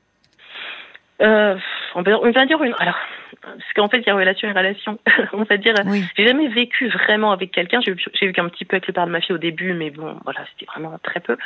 Euh, 1.21 1.57
on, 1.95 2.03
va, 2.03 2.19
on 2.21 2.31
va 2.31 2.47
dire 2.47 2.63
une. 2.63 2.75
Alors, 2.79 2.97
parce 3.41 3.73
qu'en 3.75 3.89
fait, 3.89 3.99
il 3.99 4.07
y 4.07 4.11
a 4.11 4.15
relation 4.15 4.49
et 4.49 4.53
relation. 4.53 4.99
on 5.33 5.45
va 5.45 5.57
dire. 5.57 5.75
Oui. 5.87 6.05
J'ai 6.17 6.27
jamais 6.27 6.49
vécu 6.49 6.89
vraiment 6.89 7.33
avec 7.33 7.53
quelqu'un. 7.53 7.81
J'ai 7.81 7.95
vécu 8.27 8.41
un 8.41 8.49
petit 8.49 8.65
peu 8.65 8.77
avec 8.77 8.87
le 8.87 8.93
père 8.93 9.07
de 9.07 9.13
ma 9.13 9.21
fille 9.21 9.35
au 9.35 9.39
début, 9.39 9.73
mais 9.73 9.91
bon, 9.91 10.17
voilà, 10.25 10.41
c'était 10.53 10.71
vraiment 10.71 10.99
très 11.03 11.21
peu. 11.21 11.37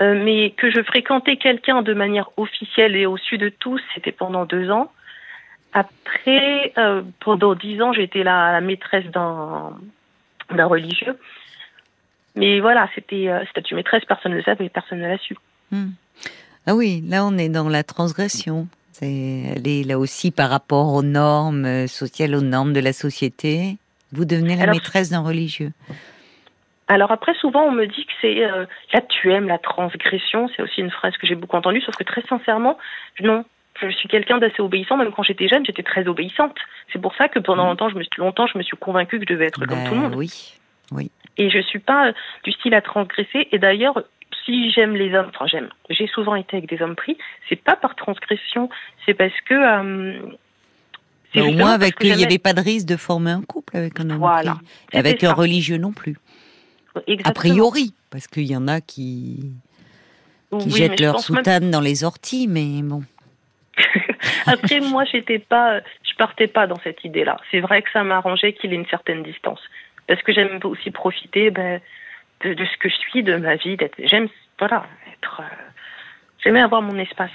Euh, 0.00 0.20
mais 0.24 0.50
que 0.50 0.70
je 0.70 0.82
fréquentais 0.82 1.36
quelqu'un 1.36 1.82
de 1.82 1.94
manière 1.94 2.30
officielle 2.36 2.96
et 2.96 3.06
au-dessus 3.06 3.38
de 3.38 3.48
tout, 3.48 3.78
c'était 3.94 4.12
pendant 4.12 4.44
deux 4.44 4.70
ans. 4.70 4.90
Après, 5.72 6.72
euh, 6.78 7.02
pendant 7.20 7.54
dix 7.54 7.80
ans, 7.80 7.92
j'étais 7.92 8.22
la, 8.22 8.52
la 8.52 8.60
maîtresse 8.60 9.06
d'un 9.06 9.72
d'un 10.50 10.66
religieux. 10.66 11.18
Mais 12.36 12.60
voilà, 12.60 12.88
c'était 12.94 13.28
euh, 13.28 13.44
statut 13.46 13.74
maîtresse, 13.74 14.04
personne 14.06 14.32
ne 14.32 14.38
le 14.38 14.42
savait, 14.42 14.68
personne 14.68 14.98
ne 14.98 15.06
l'a 15.06 15.18
su. 15.18 15.36
Hmm. 15.70 15.90
Ah 16.66 16.74
oui, 16.74 17.02
là 17.06 17.24
on 17.24 17.36
est 17.38 17.48
dans 17.48 17.68
la 17.68 17.84
transgression. 17.84 18.66
Elle 19.02 19.66
est 19.66 19.86
là 19.86 19.98
aussi 19.98 20.30
par 20.30 20.50
rapport 20.50 20.92
aux 20.94 21.02
normes 21.02 21.64
euh, 21.64 21.86
sociales, 21.86 22.34
aux 22.34 22.40
normes 22.40 22.72
de 22.72 22.80
la 22.80 22.92
société. 22.92 23.76
Vous 24.12 24.24
devenez 24.24 24.56
la 24.56 24.62
Alors- 24.64 24.74
maîtresse 24.76 25.10
d'un 25.10 25.20
religieux. 25.22 25.72
Alors 26.86 27.10
après, 27.12 27.34
souvent, 27.34 27.62
on 27.64 27.72
me 27.72 27.86
dit 27.86 28.04
que 28.04 28.12
c'est 28.20 28.44
euh, 28.44 28.66
là 28.92 29.00
tu 29.08 29.32
aimes 29.32 29.48
la 29.48 29.58
transgression. 29.58 30.48
C'est 30.54 30.62
aussi 30.62 30.80
une 30.82 30.90
phrase 30.90 31.16
que 31.16 31.26
j'ai 31.26 31.34
beaucoup 31.34 31.56
entendue, 31.56 31.80
sauf 31.80 31.96
que 31.96 32.04
très 32.04 32.22
sincèrement, 32.28 32.76
non. 33.20 33.44
Je 33.82 33.88
suis 33.90 34.06
quelqu'un 34.08 34.38
d'assez 34.38 34.60
obéissant. 34.62 34.96
Même 34.96 35.10
quand 35.10 35.24
j'étais 35.24 35.48
jeune, 35.48 35.64
j'étais 35.66 35.82
très 35.82 36.06
obéissante. 36.06 36.54
C'est 36.92 37.00
pour 37.00 37.14
ça 37.16 37.28
que 37.28 37.40
pendant 37.40 37.64
Mhm. 37.64 37.68
longtemps, 37.70 37.88
je 37.88 37.96
me 37.96 38.02
suis 38.04 38.18
longtemps, 38.20 38.46
je 38.46 38.56
me 38.56 38.62
suis 38.62 38.76
convaincue 38.76 39.18
que 39.18 39.24
je 39.28 39.34
devais 39.34 39.46
être 39.46 39.64
comme 39.66 39.78
Bah 39.82 39.88
tout 39.88 39.94
le 39.94 40.00
monde. 40.00 40.14
Oui. 40.14 41.10
Et 41.38 41.50
je 41.50 41.58
suis 41.58 41.80
pas 41.80 42.08
euh, 42.08 42.12
du 42.44 42.52
style 42.52 42.74
à 42.74 42.82
transgresser. 42.82 43.48
Et 43.50 43.58
d'ailleurs, 43.58 44.04
si 44.44 44.70
j'aime 44.72 44.94
les 44.94 45.14
hommes, 45.14 45.30
enfin 45.34 45.46
j'aime, 45.46 45.68
j'ai 45.90 46.06
souvent 46.06 46.34
été 46.34 46.56
avec 46.56 46.68
des 46.68 46.82
hommes 46.82 46.96
pris. 46.96 47.16
C'est 47.48 47.56
pas 47.62 47.76
par 47.76 47.94
transgression, 47.94 48.68
c'est 49.06 49.14
parce 49.14 49.38
que 49.48 49.54
euh, 49.54 50.18
Mais 51.34 51.42
au 51.42 51.52
moins 51.52 51.72
avec 51.72 51.94
il 52.00 52.14
n'y 52.14 52.24
avait 52.24 52.38
pas 52.38 52.52
de 52.52 52.60
risque 52.60 52.86
de 52.86 52.96
former 52.96 53.30
un 53.30 53.42
couple 53.42 53.76
avec 53.76 53.98
un 54.00 54.10
homme 54.10 54.18
Voilà. 54.18 54.54
pris. 54.54 54.66
C'était 54.86 54.98
avec 54.98 55.24
un 55.24 55.32
religieux 55.32 55.78
non 55.78 55.92
plus. 55.92 56.16
Exactement. 57.06 57.30
A 57.30 57.32
priori, 57.32 57.94
parce 58.10 58.26
qu'il 58.26 58.44
y 58.44 58.56
en 58.56 58.68
a 58.68 58.80
qui, 58.80 59.52
qui 60.60 60.68
Oui, 60.68 60.70
jettent 60.70 60.98
je 60.98 61.02
leur 61.04 61.14
même 61.14 61.22
soutane 61.22 61.70
dans 61.70 61.80
les 61.80 62.04
orties, 62.04 62.46
mais 62.48 62.82
bon. 62.82 63.02
Après, 64.46 64.80
moi, 64.80 65.04
j'étais 65.04 65.40
pas, 65.40 65.80
je 65.80 66.14
partais 66.16 66.46
pas 66.46 66.66
dans 66.66 66.78
cette 66.84 67.04
idée-là. 67.04 67.40
C'est 67.50 67.60
vrai 67.60 67.82
que 67.82 67.90
ça 67.92 68.04
m'arrangeait 68.04 68.52
qu'il 68.52 68.72
ait 68.72 68.76
une 68.76 68.86
certaine 68.86 69.22
distance, 69.22 69.60
parce 70.06 70.22
que 70.22 70.32
j'aime 70.32 70.60
aussi 70.64 70.90
profiter 70.92 71.50
ben, 71.50 71.80
de, 72.44 72.54
de 72.54 72.64
ce 72.64 72.76
que 72.78 72.88
je 72.88 72.94
suis, 72.94 73.22
de 73.22 73.36
ma 73.36 73.56
vie. 73.56 73.76
d'être- 73.76 73.96
J'aime, 74.04 74.28
voilà, 74.58 74.86
être. 75.12 75.40
euh, 75.40 75.44
J'aimais 76.42 76.60
avoir 76.60 76.82
mon 76.82 76.98
espace. 76.98 77.30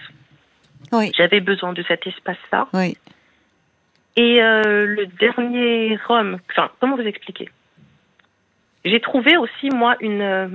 Oui, 0.92 1.12
J'avais 1.18 1.40
besoin 1.42 1.74
de 1.74 1.84
cet 1.84 2.06
espace-là. 2.08 2.68
oui. 2.74 2.96
Et 4.16 4.42
euh, 4.42 4.86
le 4.86 5.06
dernier 5.06 5.98
homme, 6.10 6.40
enfin, 6.52 6.70
comment 6.80 6.96
vous 6.98 7.04
expliquer? 7.08 7.50
J'ai 8.84 9.00
trouvé 9.00 9.38
aussi 9.38 9.70
moi 9.70 9.96
une, 10.02 10.22
euh, 10.22 10.48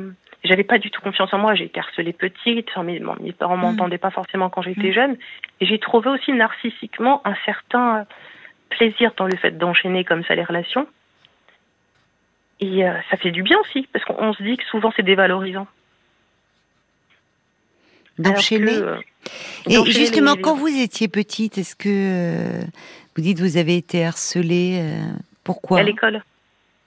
j'avais 0.45 0.65
pas 0.65 0.79
du 0.79 0.91
tout 0.91 1.01
confiance 1.01 1.33
en 1.33 1.39
moi. 1.39 1.55
J'ai 1.55 1.65
été 1.65 1.79
harcelée 1.81 2.13
petite. 2.13 2.69
Enfin, 2.71 2.83
mes, 2.83 3.01
mes 3.21 3.33
parents 3.33 3.57
m'entendaient 3.57 3.97
pas 3.99 4.11
forcément 4.11 4.51
quand 4.51 4.61
j'étais 4.63 4.93
jeune. 4.93 5.17
Et 5.61 5.67
j'ai 5.67 5.79
trouvé 5.79 6.11
aussi 6.11 6.33
narcissiquement 6.33 7.23
un 7.25 7.35
certain 7.47 8.07
plaisir 8.71 9.13
dans 9.17 9.27
le 9.27 9.37
fait 9.37 9.53
d'enchaîner 9.57 10.05
comme 10.05 10.25
ça 10.25 10.35
les 10.35 10.45
relations. 10.45 10.87
Et 12.61 12.85
euh, 12.87 12.93
ça 13.11 13.17
fait 13.17 13.31
du 13.31 13.43
bien 13.43 13.59
aussi, 13.61 13.89
parce 13.93 14.05
qu'on 14.05 14.33
se 14.33 14.43
dit 14.43 14.57
que 14.57 14.65
souvent 14.65 14.93
c'est 14.97 15.03
dévalorisant. 15.03 15.67
D'enchaîner. 18.19 18.75
Euh, 18.77 18.97
Et 19.69 19.91
justement, 19.91 20.35
les- 20.35 20.41
quand 20.41 20.55
vous 20.55 20.69
étiez 20.69 21.09
petite, 21.09 21.59
est-ce 21.59 21.75
que 21.75 21.89
euh, 21.89 22.63
vous 23.17 23.23
dites 23.23 23.41
vous 23.41 23.57
avez 23.57 23.77
été 23.77 24.05
harcelée 24.05 24.83
Pourquoi? 25.43 25.81
À 25.81 25.83
l'école. 25.83 26.23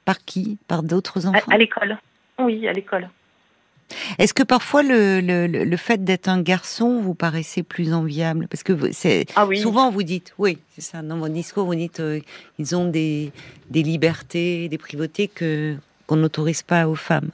Par 0.06 0.20
qui? 0.20 0.58
Par 0.70 0.84
d'autres 0.84 1.28
À, 1.28 1.32
enfants? 1.32 1.52
à 1.52 1.58
l'école. 1.58 1.98
Oui, 2.40 2.66
à 2.68 2.72
l'école. 2.72 3.10
Est-ce 4.20 4.34
que 4.34 4.44
parfois 4.44 4.84
le, 4.84 5.22
le, 5.22 5.48
le- 5.48 5.77
fait 5.77 6.03
d'être 6.03 6.27
un 6.27 6.41
garçon 6.41 7.00
vous 7.01 7.13
paraissait 7.13 7.63
plus 7.63 7.94
enviable? 7.94 8.48
Parce 8.50 8.63
que 8.63 8.91
c'est 8.91 9.25
Ah 9.36 9.46
oui. 9.46 9.58
souvent 9.58 9.89
vous 9.91 10.03
dites, 10.03 10.34
oui, 10.38 10.58
c'est 10.75 10.82
ça. 10.82 11.01
Dans 11.01 11.17
votre 11.17 11.34
discours, 11.34 11.65
vous 11.65 11.75
dites 11.75 12.00
euh, 12.00 12.20
ils 12.60 12.75
ont 12.75 12.86
des, 12.89 13.32
des 13.70 13.84
libertés, 13.84 14.67
des 14.70 14.77
privautés 14.77 15.27
que 15.27 15.75
qu'on 16.06 16.15
n'autorise 16.17 16.63
pas 16.63 16.88
aux 16.88 16.96
femmes. 16.96 17.29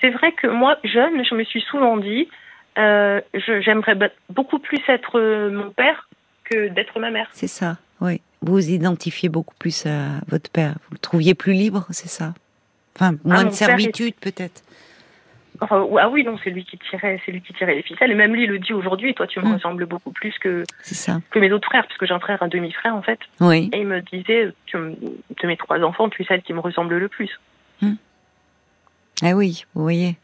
C'est 0.00 0.10
vrai 0.10 0.32
que 0.32 0.46
moi, 0.46 0.76
jeune, 0.84 1.24
je 1.24 1.34
me 1.34 1.44
suis 1.44 1.60
souvent 1.60 1.96
dit, 1.96 2.28
euh, 2.78 3.20
je- 3.34 3.60
j'aimerais 3.60 3.96
beaucoup 4.30 4.58
plus 4.58 4.78
être 4.88 5.18
euh, 5.18 5.50
mon 5.50 5.70
père 5.70 6.08
que 6.44 6.68
d'être 6.68 6.98
ma 7.00 7.10
mère. 7.10 7.28
C'est 7.32 7.48
ça. 7.48 7.76
Oui. 8.00 8.20
Vous 8.42 8.52
vous 8.52 8.70
identifiez 8.70 9.28
beaucoup 9.28 9.54
plus 9.58 9.86
à 9.86 10.20
votre 10.28 10.50
père. 10.50 10.74
Vous 10.88 10.94
le 10.94 10.98
trouviez 10.98 11.34
plus 11.34 11.52
libre, 11.52 11.86
c'est 11.90 12.08
ça? 12.08 12.34
Enfin, 12.94 13.16
moins 13.24 13.38
Ah, 13.40 13.44
de 13.44 13.44
mon 13.44 13.48
père 13.50 13.56
servitude 13.58 14.14
peut-être? 14.20 14.62
Enfin, 15.60 15.86
ah 15.98 16.08
oui, 16.08 16.22
non, 16.24 16.36
c'est 16.44 16.50
lui 16.50 16.64
qui 16.64 16.78
tirait, 16.78 17.20
c'est 17.26 17.32
lui 17.32 17.42
qui 17.42 17.52
tirait 17.52 17.74
les 17.74 17.82
ficelles. 17.82 18.10
Et 18.12 18.14
même 18.14 18.32
lui 18.34 18.46
le 18.46 18.58
dit 18.58 18.72
aujourd'hui. 18.72 19.14
Toi, 19.14 19.26
tu 19.26 19.40
me 19.40 19.44
Mm. 19.46 19.54
ressembles 19.54 19.86
beaucoup 19.86 20.12
plus 20.12 20.36
que 20.38 20.62
ça. 20.82 21.18
que 21.30 21.38
mes 21.38 21.50
autres 21.52 21.66
frères, 21.68 21.84
parce 21.86 21.98
que 21.98 22.06
j'ai 22.06 22.14
un 22.14 22.20
frère, 22.20 22.42
un 22.42 22.48
demi-frère 22.48 22.94
en 22.94 23.02
fait. 23.02 23.18
Oui. 23.40 23.68
Et 23.72 23.80
il 23.80 23.86
me 23.86 24.00
disait, 24.00 24.52
tu, 24.66 24.76
de 24.76 25.46
mes 25.46 25.56
trois 25.56 25.80
enfants, 25.80 26.08
tu 26.08 26.22
es 26.22 26.24
celle 26.26 26.42
qui 26.42 26.52
me 26.52 26.60
ressemble 26.60 26.96
le 26.96 27.08
plus. 27.08 27.30
Ah 29.22 29.32
oui, 29.34 29.64
vous 29.74 29.82
voyez. 29.82 30.16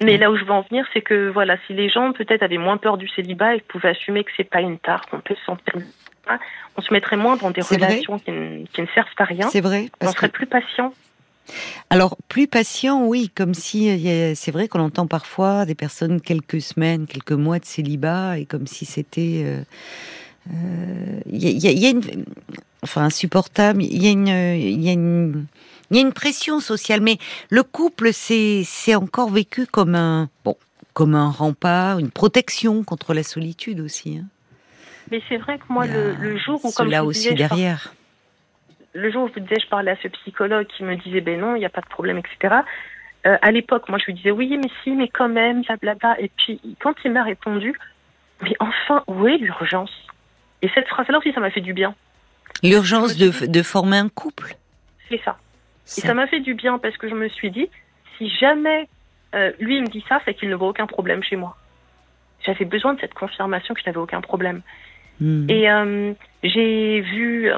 Mais 0.00 0.16
Mm. 0.16 0.20
là 0.20 0.30
où 0.30 0.36
je 0.36 0.44
veux 0.44 0.52
en 0.52 0.60
venir, 0.62 0.86
c'est 0.92 1.00
que 1.02 1.28
voilà, 1.30 1.56
si 1.66 1.72
les 1.74 1.88
gens 1.88 2.12
peut-être 2.12 2.44
avaient 2.44 2.58
moins 2.58 2.76
peur 2.76 2.96
du 2.96 3.08
célibat 3.08 3.56
et 3.56 3.60
pouvaient 3.60 3.88
assumer 3.88 4.22
que 4.22 4.30
c'est 4.36 4.44
pas 4.48 4.60
une 4.60 4.78
tare, 4.78 5.04
qu'on 5.06 5.20
peut 5.20 5.34
se 5.34 5.44
sentir 5.44 5.74
on 6.76 6.82
se 6.82 6.92
mettrait 6.92 7.16
moins 7.16 7.36
dans 7.36 7.50
des 7.50 7.62
relations 7.62 8.18
qui 8.18 8.30
ne, 8.30 8.66
qui 8.66 8.82
ne 8.82 8.86
servent 8.88 9.08
à 9.16 9.24
rien. 9.24 9.48
C'est 9.48 9.62
vrai. 9.62 9.86
On 10.02 10.06
que 10.06 10.12
serait 10.12 10.28
plus 10.28 10.46
patient. 10.46 10.92
Alors, 11.90 12.16
plus 12.28 12.46
patient, 12.46 13.04
oui, 13.06 13.30
comme 13.34 13.54
si, 13.54 13.88
euh, 13.88 14.32
c'est 14.34 14.50
vrai 14.50 14.68
qu'on 14.68 14.80
entend 14.80 15.06
parfois 15.06 15.64
des 15.64 15.74
personnes 15.74 16.20
quelques 16.20 16.60
semaines, 16.60 17.06
quelques 17.06 17.32
mois 17.32 17.58
de 17.58 17.64
célibat, 17.64 18.38
et 18.38 18.44
comme 18.44 18.66
si 18.66 18.84
c'était... 18.84 19.42
euh, 19.44 19.60
euh, 20.52 21.20
Il 21.30 21.42
y, 21.42 21.46
a- 21.46 21.50
il 21.50 21.58
y 21.64 21.68
a- 21.68 21.72
il 21.72 21.78
y 21.78 21.86
a 21.86 21.90
une... 21.90 22.24
Enfin, 22.82 23.02
insupportable, 23.04 23.82
il 23.82 24.02
y 24.02 24.06
a 24.08 24.10
une... 24.10 24.28
Y 24.28 24.88
a 24.88 24.92
une... 24.92 25.46
Il 25.90 25.96
y 25.96 26.00
a 26.00 26.02
une 26.02 26.12
pression 26.12 26.60
sociale, 26.60 27.00
mais 27.00 27.16
le 27.48 27.62
couple, 27.62 28.10
c'est 28.12 28.66
encore 28.94 29.30
vécu 29.30 29.64
comme 29.64 29.94
un 29.94 30.28
bon, 30.44 30.54
comme 30.92 31.14
un 31.14 31.30
rempart, 31.30 31.98
une 31.98 32.10
protection 32.10 32.84
contre 32.84 33.14
la 33.14 33.22
solitude 33.22 33.80
aussi. 33.80 34.18
hein. 34.18 34.26
Mais 35.10 35.22
c'est 35.30 35.38
vrai 35.38 35.56
que 35.56 35.64
moi, 35.70 35.86
le, 35.86 36.14
le 36.14 36.36
jour 36.36 36.60
où, 36.62 36.70
comme 36.72 36.92
je 36.92 36.98
aussi 37.00 37.20
disais, 37.20 37.34
par- 37.36 37.56
derrière. 37.56 37.94
Le 38.94 39.10
jour 39.10 39.24
où 39.24 39.28
je 39.28 39.34
vous 39.34 39.40
disais, 39.40 39.60
je 39.62 39.68
parlais 39.68 39.90
à 39.90 39.96
ce 40.02 40.08
psychologue 40.08 40.66
qui 40.66 40.84
me 40.84 40.96
disait, 40.96 41.20
ben 41.20 41.40
non, 41.40 41.54
il 41.56 41.60
n'y 41.60 41.66
a 41.66 41.70
pas 41.70 41.80
de 41.80 41.86
problème, 41.88 42.18
etc. 42.18 42.56
Euh, 43.26 43.36
à 43.42 43.50
l'époque, 43.50 43.88
moi, 43.88 43.98
je 43.98 44.06
lui 44.06 44.14
disais, 44.14 44.30
oui, 44.30 44.56
mais 44.56 44.70
si, 44.82 44.90
mais 44.92 45.08
quand 45.08 45.28
même, 45.28 45.62
blablabla. 45.62 46.20
Et 46.20 46.30
puis, 46.36 46.60
quand 46.80 46.94
il 47.04 47.12
m'a 47.12 47.22
répondu, 47.22 47.74
mais 48.42 48.54
enfin, 48.60 49.02
où 49.06 49.26
est 49.26 49.38
l'urgence? 49.38 49.92
Et 50.62 50.68
cette 50.74 50.88
phrase-là 50.88 51.18
aussi, 51.18 51.32
ça 51.32 51.40
m'a 51.40 51.50
fait 51.50 51.60
du 51.60 51.72
bien. 51.72 51.94
L'urgence 52.62 53.16
de, 53.16 53.46
de 53.46 53.62
former 53.62 53.98
un 53.98 54.08
couple? 54.08 54.54
C'est 55.08 55.20
ça. 55.24 55.38
Et 55.96 56.02
Ça- 56.02 56.14
m'a 56.14 56.26
fait 56.26 56.40
du 56.40 56.54
bien 56.54 56.78
parce 56.78 56.96
que 56.96 57.08
je 57.08 57.14
me 57.14 57.28
suis 57.28 57.50
dit, 57.50 57.68
si 58.16 58.28
jamais 58.28 58.88
euh, 59.34 59.52
lui 59.58 59.76
il 59.76 59.82
me 59.82 59.88
dit 59.88 60.04
ça, 60.08 60.20
c'est 60.24 60.34
qu'il 60.34 60.48
ne 60.48 60.54
voit 60.54 60.68
aucun 60.68 60.86
problème 60.86 61.22
chez 61.22 61.36
moi. 61.36 61.56
J'avais 62.44 62.64
besoin 62.64 62.94
de 62.94 63.00
cette 63.00 63.14
confirmation 63.14 63.74
que 63.74 63.80
je 63.80 63.86
n'avais 63.86 63.98
aucun 63.98 64.20
problème. 64.20 64.62
Hmm. 65.20 65.48
Et 65.48 65.70
euh, 65.70 66.12
j'ai 66.42 67.00
vu 67.00 67.50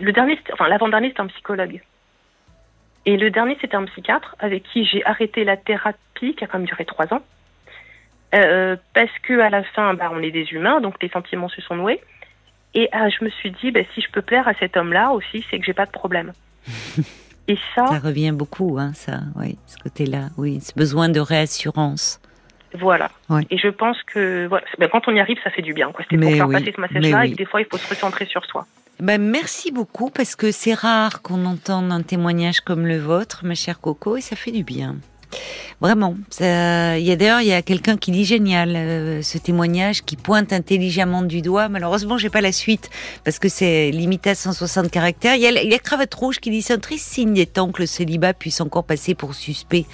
le 0.00 0.12
dernier, 0.12 0.36
c'était- 0.36 0.52
enfin 0.52 0.68
l'avant-dernier, 0.68 1.08
c'était 1.08 1.20
un 1.20 1.26
psychologue. 1.28 1.80
Et 3.04 3.16
le 3.16 3.30
dernier, 3.30 3.56
c'était 3.60 3.74
un 3.76 3.84
psychiatre 3.86 4.36
avec 4.38 4.62
qui 4.64 4.84
j'ai 4.84 5.04
arrêté 5.04 5.44
la 5.44 5.56
thérapie, 5.56 6.34
qui 6.36 6.44
a 6.44 6.46
quand 6.46 6.58
même 6.58 6.66
duré 6.66 6.84
trois 6.84 7.12
ans, 7.12 7.22
Euh, 8.34 8.76
parce 8.94 9.10
que 9.22 9.40
à 9.40 9.50
la 9.50 9.62
fin, 9.62 9.92
bah, 9.92 10.10
on 10.10 10.22
est 10.22 10.30
des 10.30 10.46
humains, 10.52 10.80
donc 10.80 10.94
les 11.02 11.10
sentiments 11.10 11.50
se 11.50 11.60
sont 11.60 11.74
noués. 11.76 12.00
Et 12.72 12.88
ah, 12.92 13.10
je 13.10 13.22
me 13.26 13.28
suis 13.28 13.50
dit, 13.50 13.70
bah, 13.70 13.80
si 13.92 14.00
je 14.00 14.10
peux 14.10 14.22
plaire 14.22 14.48
à 14.48 14.54
cet 14.54 14.74
homme-là 14.78 15.10
aussi, 15.12 15.44
c'est 15.50 15.58
que 15.58 15.66
j'ai 15.66 15.74
pas 15.74 15.84
de 15.84 15.90
problème. 15.90 16.32
Et 17.48 17.58
ça, 17.74 17.86
Ça 17.88 17.98
revient 17.98 18.30
beaucoup, 18.32 18.78
hein, 18.78 18.92
ça, 18.94 19.20
oui, 19.36 19.58
ce 19.66 19.76
côté-là, 19.76 20.28
oui, 20.38 20.60
ce 20.62 20.72
besoin 20.74 21.10
de 21.10 21.20
réassurance. 21.20 22.22
Voilà. 22.72 23.10
Ouais. 23.28 23.42
Et 23.50 23.58
je 23.58 23.68
pense 23.68 24.02
que 24.04 24.46
voilà, 24.46 24.64
ben, 24.78 24.88
quand 24.88 25.06
on 25.08 25.14
y 25.14 25.20
arrive, 25.20 25.38
ça 25.44 25.50
fait 25.50 25.60
du 25.60 25.74
bien. 25.74 25.92
Mais 26.12 26.16
pour 26.18 26.30
faire 26.34 26.48
oui, 26.48 26.54
passer 26.54 26.72
ce 26.74 26.80
message-là 26.80 27.18
oui. 27.20 27.26
et 27.28 27.32
que 27.32 27.36
des 27.36 27.44
fois, 27.44 27.60
il 27.60 27.66
faut 27.70 27.76
se 27.76 27.88
recentrer 27.90 28.24
sur 28.24 28.42
soi. 28.46 28.64
Ben, 29.02 29.20
merci 29.20 29.72
beaucoup, 29.72 30.10
parce 30.10 30.36
que 30.36 30.52
c'est 30.52 30.74
rare 30.74 31.22
qu'on 31.22 31.44
entende 31.44 31.90
un 31.90 32.02
témoignage 32.02 32.60
comme 32.60 32.86
le 32.86 32.98
vôtre, 32.98 33.44
ma 33.44 33.56
chère 33.56 33.80
Coco, 33.80 34.16
et 34.16 34.20
ça 34.20 34.36
fait 34.36 34.52
du 34.52 34.62
bien. 34.62 34.94
Vraiment. 35.82 36.16
Il 36.38 36.44
y 36.46 37.10
a 37.10 37.16
d'ailleurs, 37.16 37.40
il 37.40 37.48
y 37.48 37.52
a 37.52 37.60
quelqu'un 37.60 37.96
qui 37.96 38.12
dit 38.12 38.24
génial 38.24 38.76
euh, 38.76 39.20
ce 39.20 39.36
témoignage, 39.36 40.04
qui 40.04 40.14
pointe 40.14 40.52
intelligemment 40.52 41.22
du 41.22 41.42
doigt. 41.42 41.68
Malheureusement, 41.68 42.18
j'ai 42.18 42.30
pas 42.30 42.40
la 42.40 42.52
suite 42.52 42.88
parce 43.24 43.40
que 43.40 43.48
c'est 43.48 43.90
limité 43.90 44.30
à 44.30 44.34
160 44.36 44.92
caractères. 44.92 45.34
Il 45.34 45.42
y 45.42 45.74
a, 45.74 45.78
Cravate 45.80 46.14
Rouge 46.14 46.38
qui 46.38 46.50
dit 46.50 46.62
c'est 46.62 46.74
un 46.74 46.78
triste 46.78 47.08
signe 47.08 47.34
des 47.34 47.46
temps 47.46 47.72
que 47.72 47.82
le 47.82 47.86
célibat 47.86 48.32
puisse 48.32 48.60
encore 48.60 48.84
passer 48.84 49.16
pour 49.16 49.34
suspect, 49.34 49.84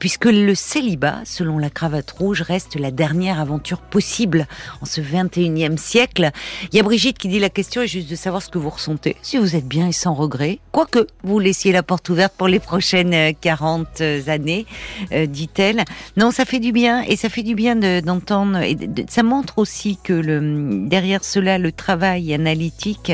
puisque 0.00 0.24
le 0.24 0.56
célibat, 0.56 1.20
selon 1.24 1.58
la 1.58 1.70
Cravate 1.70 2.10
Rouge, 2.10 2.42
reste 2.42 2.74
la 2.74 2.90
dernière 2.90 3.38
aventure 3.38 3.80
possible 3.80 4.48
en 4.82 4.86
ce 4.86 5.00
21e 5.00 5.76
siècle. 5.76 6.32
Il 6.72 6.76
y 6.76 6.80
a 6.80 6.82
Brigitte 6.82 7.16
qui 7.16 7.28
dit 7.28 7.38
la 7.38 7.48
question 7.48 7.82
est 7.82 7.86
juste 7.86 8.10
de 8.10 8.16
savoir 8.16 8.42
ce 8.42 8.48
que 8.48 8.58
vous 8.58 8.70
ressentez, 8.70 9.14
si 9.22 9.38
vous 9.38 9.54
êtes 9.54 9.68
bien 9.68 9.86
et 9.86 9.92
sans 9.92 10.14
regret, 10.14 10.58
quoique 10.72 11.06
vous 11.22 11.38
laissiez 11.38 11.70
la 11.70 11.84
porte 11.84 12.08
ouverte 12.08 12.34
pour 12.36 12.48
les 12.48 12.58
prochaines 12.58 13.14
euh, 13.14 13.32
40 13.40 14.00
années, 14.26 14.66
euh, 15.12 15.26
dit-elle. 15.26 15.84
Non, 16.16 16.30
ça 16.30 16.44
fait 16.44 16.60
du 16.60 16.72
bien 16.72 17.02
et 17.02 17.16
ça 17.16 17.28
fait 17.28 17.42
du 17.42 17.54
bien 17.54 17.76
de- 17.76 18.00
d'entendre. 18.00 18.58
et 18.58 18.76
ça 19.08 19.22
montre 19.22 19.58
aussi 19.58 19.98
que 20.02 20.12
le, 20.12 20.86
derrière 20.88 21.24
cela, 21.24 21.58
le 21.58 21.72
travail 21.72 22.32
analytique 22.34 23.12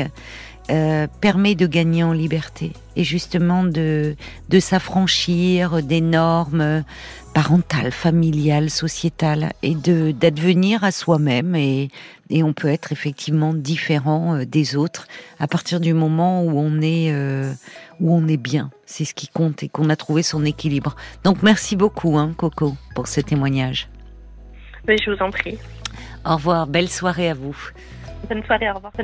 euh, 0.71 1.05
permet 1.21 1.53
de 1.53 1.67
gagner 1.67 2.03
en 2.03 2.11
liberté 2.11 2.73
et 2.95 3.03
justement 3.03 3.63
de, 3.63 4.15
de 4.49 4.59
s'affranchir 4.59 5.83
des 5.83 6.01
normes 6.01 6.83
parentales, 7.35 7.91
familiales, 7.91 8.71
sociétales 8.71 9.51
et 9.61 9.75
de 9.75 10.11
d'advenir 10.11 10.83
à 10.83 10.91
soi-même 10.91 11.55
et, 11.55 11.89
et 12.31 12.41
on 12.41 12.53
peut 12.53 12.69
être 12.69 12.91
effectivement 12.91 13.53
différent 13.53 14.35
euh, 14.35 14.45
des 14.45 14.75
autres 14.75 15.07
à 15.39 15.47
partir 15.47 15.79
du 15.79 15.93
moment 15.93 16.43
où 16.43 16.57
on 16.57 16.81
est 16.81 17.11
euh, 17.11 17.53
où 17.99 18.15
on 18.15 18.27
est 18.27 18.37
bien. 18.37 18.71
C'est 18.87 19.05
ce 19.05 19.13
qui 19.13 19.27
compte 19.27 19.61
et 19.61 19.69
qu'on 19.69 19.89
a 19.89 19.95
trouvé 19.95 20.23
son 20.23 20.43
équilibre. 20.45 20.95
Donc 21.23 21.43
merci 21.43 21.75
beaucoup, 21.75 22.17
hein, 22.17 22.33
Coco, 22.35 22.75
pour 22.95 23.07
ce 23.07 23.21
témoignage. 23.21 23.87
Mais 24.87 24.97
je 24.97 25.11
vous 25.11 25.21
en 25.21 25.29
prie. 25.29 25.59
Au 26.25 26.35
revoir, 26.35 26.65
belle 26.65 26.89
soirée 26.89 27.29
à 27.29 27.33
vous. 27.35 27.55
Bonne 28.29 28.43
soirée, 28.45 28.71
au 28.71 28.75
revoir. 28.75 28.93